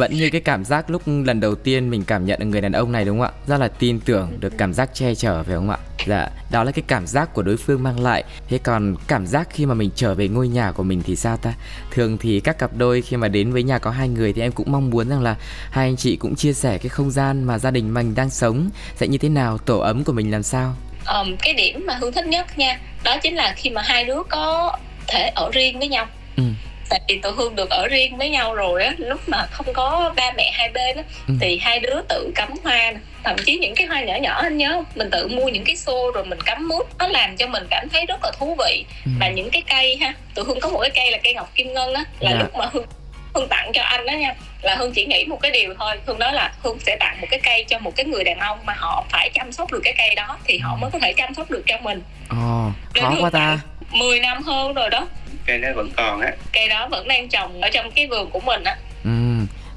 [0.00, 2.72] vẫn như cái cảm giác lúc lần đầu tiên mình cảm nhận được người đàn
[2.72, 3.40] ông này đúng không ạ?
[3.46, 5.78] Rất là tin tưởng được cảm giác che chở phải không ạ?
[6.06, 8.24] Dạ đó là cái cảm giác của đối phương mang lại.
[8.48, 11.36] Thế còn cảm giác khi mà mình trở về ngôi nhà của mình thì sao
[11.36, 11.52] ta?
[11.90, 14.52] Thường thì các cặp đôi khi mà đến với nhà có hai người thì em
[14.52, 15.36] cũng mong muốn rằng là
[15.70, 18.70] hai anh chị cũng chia sẻ cái không gian mà gia đình mình đang sống
[18.96, 20.74] sẽ như thế nào tổ ấm của mình làm sao?
[21.06, 24.22] Um, cái điểm mà hương thích nhất nha đó chính là khi mà hai đứa
[24.28, 24.76] có
[25.08, 26.06] thể ở riêng với nhau.
[26.36, 26.42] Ừ
[26.90, 30.12] tại vì tụi hương được ở riêng với nhau rồi á lúc mà không có
[30.16, 31.34] ba mẹ hai bên á ừ.
[31.40, 32.92] thì hai đứa tự cắm hoa
[33.24, 36.10] thậm chí những cái hoa nhỏ nhỏ anh nhớ mình tự mua những cái xô
[36.14, 39.10] rồi mình cắm mút nó làm cho mình cảm thấy rất là thú vị ừ.
[39.20, 41.72] và những cái cây ha tụi hương có một cái cây là cây ngọc kim
[41.72, 42.40] ngân á là yeah.
[42.40, 42.44] Dạ.
[42.44, 42.86] lúc mà hương
[43.34, 46.18] hương tặng cho anh đó nha là hương chỉ nghĩ một cái điều thôi hương
[46.18, 48.74] nói là hương sẽ tặng một cái cây cho một cái người đàn ông mà
[48.76, 51.50] họ phải chăm sóc được cái cây đó thì họ mới có thể chăm sóc
[51.50, 53.58] được cho mình ồ oh, khó quá ta
[53.90, 55.06] 10 năm hơn rồi đó
[55.46, 56.32] cây đó vẫn còn á.
[56.52, 58.76] Cây đó vẫn đang trồng ở trong cái vườn của mình á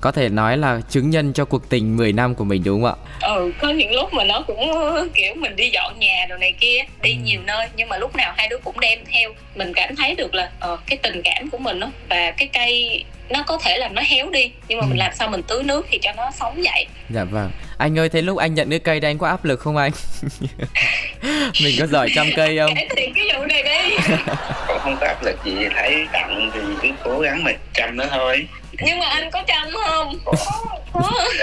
[0.03, 2.95] có thể nói là chứng nhân cho cuộc tình 10 năm của mình đúng không
[3.19, 3.27] ạ?
[3.35, 4.71] Ừ, có những lúc mà nó cũng
[5.13, 7.17] kiểu mình đi dọn nhà đồ này kia, đi ừ.
[7.23, 10.35] nhiều nơi nhưng mà lúc nào hai đứa cũng đem theo, mình cảm thấy được
[10.35, 13.87] là uh, cái tình cảm của mình đó và cái cây nó có thể là
[13.87, 14.87] nó héo đi nhưng mà ừ.
[14.89, 16.85] mình làm sao mình tưới nước thì cho nó sống dậy.
[17.09, 17.51] Dạ vâng.
[17.77, 19.91] Anh ơi thế lúc anh nhận cái cây đây anh có áp lực không anh?
[21.63, 22.73] Mình có giỏi chăm cây không?
[22.75, 23.95] Kể tiền cái vụ này đi.
[24.67, 28.47] Không có áp lực gì thấy tặng thì cứ cố gắng mà chăm nó thôi
[28.79, 30.17] nhưng mà anh có chăm không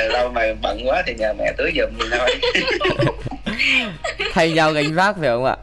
[0.08, 2.40] lâu mà bận quá thì nhờ mẹ tưới giùm thì thôi
[4.34, 5.56] thay nhau gánh vác phải không ạ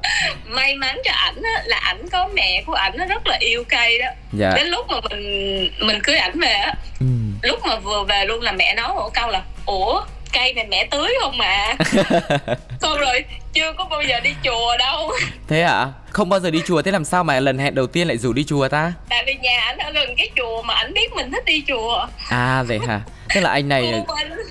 [0.46, 3.64] may mắn cho ảnh á, là ảnh có mẹ của ảnh nó rất là yêu
[3.70, 4.54] cây đó dạ.
[4.56, 7.06] đến lúc mà mình mình cưới ảnh về á ừ.
[7.44, 10.02] lúc mà vừa về luôn là mẹ nói một câu là ủa
[10.34, 11.76] cây này mẹ tưới không mà.
[12.82, 13.24] Xong rồi
[13.54, 15.12] chưa có bao giờ đi chùa đâu.
[15.48, 15.72] Thế ạ?
[15.72, 15.88] À?
[16.18, 18.34] không bao giờ đi chùa thế làm sao mà lần hẹn đầu tiên lại rủ
[18.34, 18.94] đi chùa ta?
[19.10, 22.08] Tại vì nhà ảnh ở gần cái chùa mà ảnh biết mình thích đi chùa.
[22.30, 23.02] À vậy hả?
[23.36, 24.04] Tức là anh này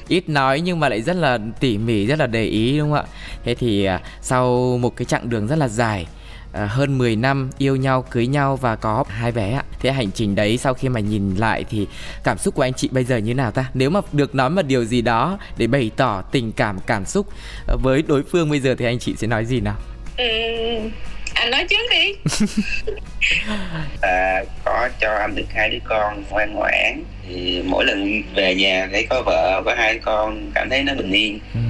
[0.09, 2.99] ít nói nhưng mà lại rất là tỉ mỉ rất là để ý đúng không
[2.99, 3.05] ạ?
[3.45, 6.07] Thế thì à, sau một cái chặng đường rất là dài
[6.57, 9.65] À, hơn 10 năm yêu nhau cưới nhau và có hai bé ạ.
[9.81, 11.87] Thế hành trình đấy sau khi mà nhìn lại thì
[12.25, 13.65] cảm xúc của anh chị bây giờ như nào ta?
[13.75, 17.27] Nếu mà được nói một điều gì đó để bày tỏ tình cảm cảm xúc
[17.67, 19.77] ờ, với đối phương bây giờ thì anh chị sẽ nói gì nào?
[20.17, 20.25] Ừ,
[21.35, 22.15] anh nói trước đi.
[24.03, 27.05] À, có cho anh được hai đứa con ngoan ngoãn.
[27.29, 31.13] Thì mỗi lần về nhà thấy có vợ có hai con cảm thấy nó bình
[31.13, 31.41] yên.
[31.55, 31.61] Ừ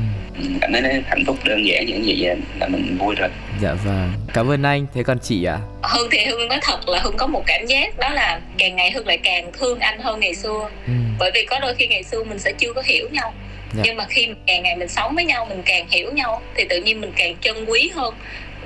[0.61, 3.29] cảm thấy nó hạnh phúc đơn giản những gì vậy là mình vui rồi.
[3.61, 4.13] Dạ vâng.
[4.35, 4.87] Cảm ơn anh.
[4.95, 5.59] Thế còn chị ạ?
[5.83, 5.89] À?
[5.89, 8.91] hương thì hương nói thật là hương có một cảm giác đó là càng ngày
[8.91, 10.69] hương lại càng thương anh hơn ngày xưa.
[10.87, 10.93] Ừ.
[11.19, 13.35] bởi vì có đôi khi ngày xưa mình sẽ chưa có hiểu nhau.
[13.75, 13.83] Dạ.
[13.85, 16.81] nhưng mà khi càng ngày mình sống với nhau mình càng hiểu nhau thì tự
[16.81, 18.15] nhiên mình càng trân quý hơn.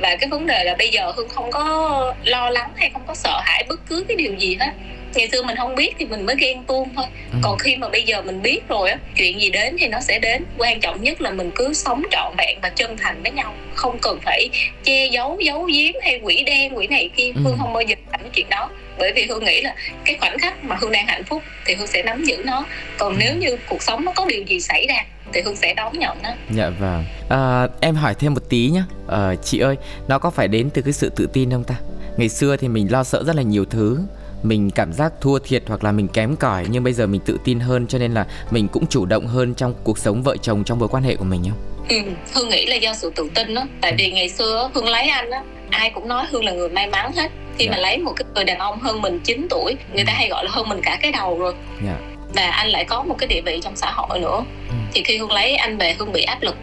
[0.00, 3.14] Và cái vấn đề là bây giờ hương không có lo lắng hay không có
[3.14, 4.70] sợ hãi bất cứ cái điều gì hết
[5.14, 7.06] ngày xưa mình không biết thì mình mới ghen tuông thôi.
[7.32, 7.38] Ừ.
[7.42, 10.18] còn khi mà bây giờ mình biết rồi á chuyện gì đến thì nó sẽ
[10.18, 10.44] đến.
[10.58, 13.54] Quan trọng nhất là mình cứ sống trọn vẹn và chân thành với nhau.
[13.74, 14.48] Không cần phải
[14.84, 17.32] che giấu giấu giếm hay quỷ đen quỷ này kia.
[17.34, 17.40] Ừ.
[17.44, 18.70] hương không bao giờ làm cái chuyện đó.
[18.98, 21.86] Bởi vì hương nghĩ là cái khoảnh khắc mà hương đang hạnh phúc thì hương
[21.86, 22.64] sẽ nắm giữ nó.
[22.98, 23.16] Còn ừ.
[23.20, 26.22] nếu như cuộc sống nó có điều gì xảy ra thì hương sẽ đón nhận
[26.22, 26.30] nó.
[26.50, 27.04] Dạ vâng.
[27.28, 28.84] À, em hỏi thêm một tí nhá.
[29.08, 29.76] À, chị ơi
[30.08, 31.74] nó có phải đến từ cái sự tự tin không ta?
[32.16, 33.98] Ngày xưa thì mình lo sợ rất là nhiều thứ
[34.42, 37.38] mình cảm giác thua thiệt hoặc là mình kém cỏi nhưng bây giờ mình tự
[37.44, 40.64] tin hơn cho nên là mình cũng chủ động hơn trong cuộc sống vợ chồng
[40.64, 41.58] trong mối quan hệ của mình không?
[41.88, 41.96] Ừ,
[42.34, 45.30] Hương nghĩ là do sự tự tin đó Tại vì ngày xưa Hương lấy anh
[45.30, 47.70] á Ai cũng nói Hương là người may mắn hết Khi yeah.
[47.70, 47.82] mà dạ.
[47.82, 50.16] lấy một cái người đàn ông hơn mình 9 tuổi Người ta ừ.
[50.16, 51.96] hay gọi là hơn mình cả cái đầu rồi yeah.
[52.00, 52.06] Dạ.
[52.34, 54.74] Và anh lại có một cái địa vị trong xã hội nữa ừ.
[54.92, 56.56] Thì khi Hương lấy anh về Hương bị áp lực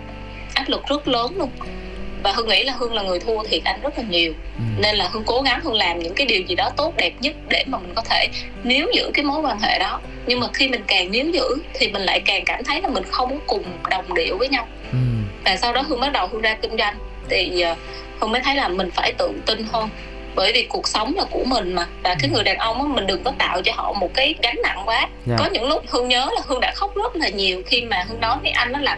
[0.53, 1.49] Áp lực rất lớn luôn
[2.24, 4.63] và hương nghĩ là hương là người thua thiệt anh rất là nhiều ừ.
[4.82, 7.36] nên là hương cố gắng hương làm những cái điều gì đó tốt đẹp nhất
[7.49, 8.28] để mà mình có thể
[8.63, 11.88] níu giữ cái mối quan hệ đó nhưng mà khi mình càng níu giữ thì
[11.88, 14.97] mình lại càng cảm thấy là mình không cùng đồng điệu với nhau ừ.
[15.45, 16.95] và sau đó hương bắt đầu hương ra kinh doanh
[17.30, 17.78] thì uh,
[18.20, 19.89] hương mới thấy là mình phải tự tin hơn
[20.36, 22.34] bởi vì cuộc sống là của mình mà và cái ừ.
[22.34, 24.97] người đàn ông á mình đừng có tạo cho họ một cái gánh nặng quá
[24.97, 25.09] yeah.
[25.26, 25.36] Dạ.
[25.39, 28.20] có những lúc hương nhớ là hương đã khóc rất là nhiều khi mà hương
[28.20, 28.97] nói với anh đó là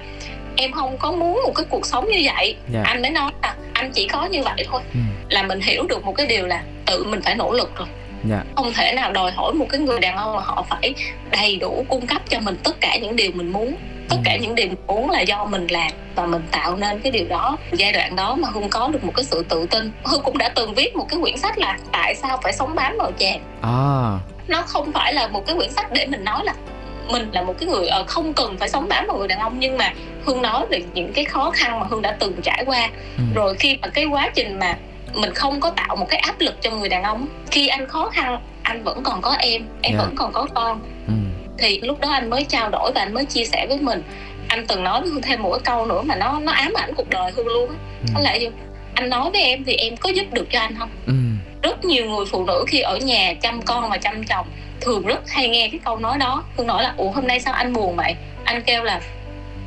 [0.55, 2.73] em không có muốn một cái cuộc sống như vậy yeah.
[2.73, 2.81] Dạ.
[2.83, 4.99] anh mới nói là anh chỉ có như vậy thôi ừ.
[5.29, 8.45] là mình hiểu được một cái điều là tự mình phải nỗ lực rồi yeah.
[8.45, 8.53] Dạ.
[8.55, 10.93] không thể nào đòi hỏi một cái người đàn ông mà họ phải
[11.31, 13.75] đầy đủ cung cấp cho mình tất cả những điều mình muốn
[14.09, 14.37] tất cả ừ.
[14.41, 17.57] những điều mình muốn là do mình làm và mình tạo nên cái điều đó
[17.73, 20.49] giai đoạn đó mà hương có được một cái sự tự tin hương cũng đã
[20.49, 24.19] từng viết một cái quyển sách là tại sao phải sống bám vào chàng à.
[24.47, 26.53] nó không phải là một cái quyển sách để mình nói là
[27.12, 29.60] mình là một cái người ờ, không cần phải sống bám vào người đàn ông
[29.60, 29.93] nhưng mà
[30.26, 33.24] hương nói về những cái khó khăn mà hương đã từng trải qua ừ.
[33.36, 34.78] rồi khi mà cái quá trình mà
[35.14, 38.10] mình không có tạo một cái áp lực cho người đàn ông khi anh khó
[38.10, 39.93] khăn anh vẫn còn có em em yeah.
[39.93, 39.99] Dạ.
[39.99, 41.14] vẫn còn có con ừ.
[41.57, 44.03] thì lúc đó anh mới trao đổi và anh mới chia sẻ với mình
[44.47, 46.93] anh từng nói với hương thêm một cái câu nữa mà nó nó ám ảnh
[46.95, 48.07] cuộc đời hương luôn á ừ.
[48.16, 48.49] đó là gì
[48.93, 51.14] anh nói với em thì em có giúp được cho anh không ừ.
[51.62, 54.47] rất nhiều người phụ nữ khi ở nhà chăm con và chăm chồng
[54.82, 57.53] thường rất hay nghe cái câu nói đó hương nói là ủa hôm nay sao
[57.53, 59.01] anh buồn vậy anh kêu là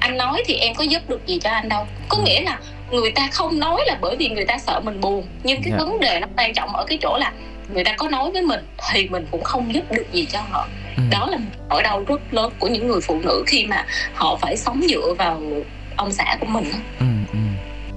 [0.00, 2.58] anh nói thì em có giúp được gì cho anh đâu có nghĩa là
[2.90, 5.80] người ta không nói là bởi vì người ta sợ mình buồn nhưng cái yeah.
[5.80, 5.86] Dạ.
[5.86, 7.32] vấn đề nó quan trọng ở cái chỗ là
[7.74, 8.60] người ta có nói với mình
[8.92, 11.02] thì mình cũng không giúp được gì cho họ ừ.
[11.10, 11.38] đó là
[11.68, 15.14] nỗi đau rất lớn của những người phụ nữ khi mà họ phải sống dựa
[15.18, 15.42] vào
[15.96, 16.64] ông xã của mình
[16.98, 17.38] ừ, ừ.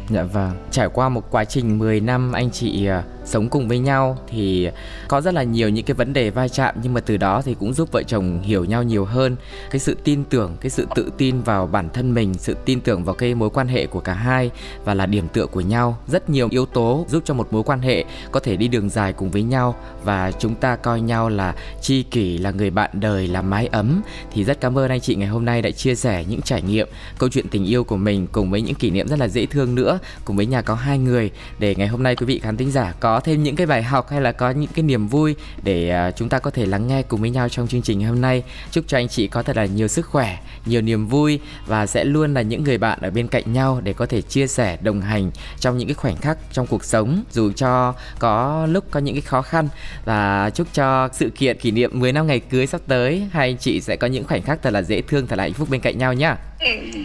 [0.09, 3.79] Dạ vâng, trải qua một quá trình 10 năm anh chị uh, sống cùng với
[3.79, 4.69] nhau thì
[5.07, 7.55] có rất là nhiều những cái vấn đề va chạm, nhưng mà từ đó thì
[7.59, 9.35] cũng giúp vợ chồng hiểu nhau nhiều hơn.
[9.71, 13.03] Cái sự tin tưởng, cái sự tự tin vào bản thân mình, sự tin tưởng
[13.03, 14.51] vào cái mối quan hệ của cả hai
[14.85, 15.97] và là điểm tựa của nhau.
[16.07, 19.13] Rất nhiều yếu tố giúp cho một mối quan hệ có thể đi đường dài
[19.13, 23.27] cùng với nhau và chúng ta coi nhau là tri kỷ, là người bạn đời,
[23.27, 24.01] là mái ấm.
[24.33, 26.87] Thì rất cảm ơn anh chị ngày hôm nay đã chia sẻ những trải nghiệm,
[27.17, 29.75] câu chuyện tình yêu của mình cùng với những kỷ niệm rất là dễ thương
[29.75, 31.31] nữa, cùng với nhà có hai người.
[31.59, 34.09] Để ngày hôm nay quý vị khán thính giả có thêm những cái bài học
[34.09, 37.01] hay là có những cái niềm vui để à, chúng ta có thể lắng nghe
[37.01, 38.43] cùng với nhau trong chương trình hôm nay.
[38.71, 42.03] Chúc cho anh chị có thật là nhiều sức khỏe, nhiều niềm vui và sẽ
[42.03, 45.01] luôn là những người bạn ở bên cạnh nhau để có thể chia sẻ, đồng
[45.01, 49.15] hành trong những cái khoảnh khắc trong cuộc sống, dù cho có lúc có những
[49.15, 49.67] cái khó khăn.
[50.05, 53.27] Và chúc cho sự kiện kỷ niệm 10 năm ngày cưới sắp tới.
[53.31, 55.53] Hai anh chị sẽ có những khoảnh khắc thật là dễ thương, thật là hạnh
[55.53, 56.37] phúc bên cạnh nhau nhá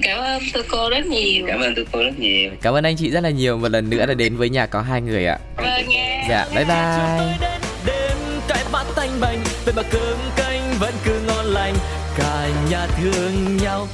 [0.03, 1.45] cảm ơn tôi cô rất nhiều.
[1.49, 2.51] Cảm ơn tôi cô rất nhiều.
[2.63, 3.59] Cảm ơn anh chị rất là nhiều.
[3.59, 5.39] Một lần nữa đã đến với nhà có hai người ạ.
[5.57, 6.25] Vâng nha.
[6.29, 7.51] Dạ bye bye.
[7.87, 8.17] đêm
[8.49, 11.75] cái bát tanh bành về mà cơm canh vẫn cứ ngon lành
[12.19, 13.87] cả nhà thương nhau.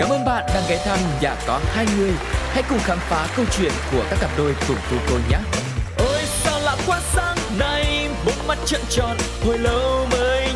[0.00, 2.12] Cảm ơn bạn đang ghé thăm nhà có hai người.
[2.52, 5.38] Hãy cùng khám phá câu chuyện của các cặp đôi cùng tu cô nhé.
[5.98, 10.17] Ôi sao lạ quá sáng nay, bốn mắt trợn tròn, hồi lâu mới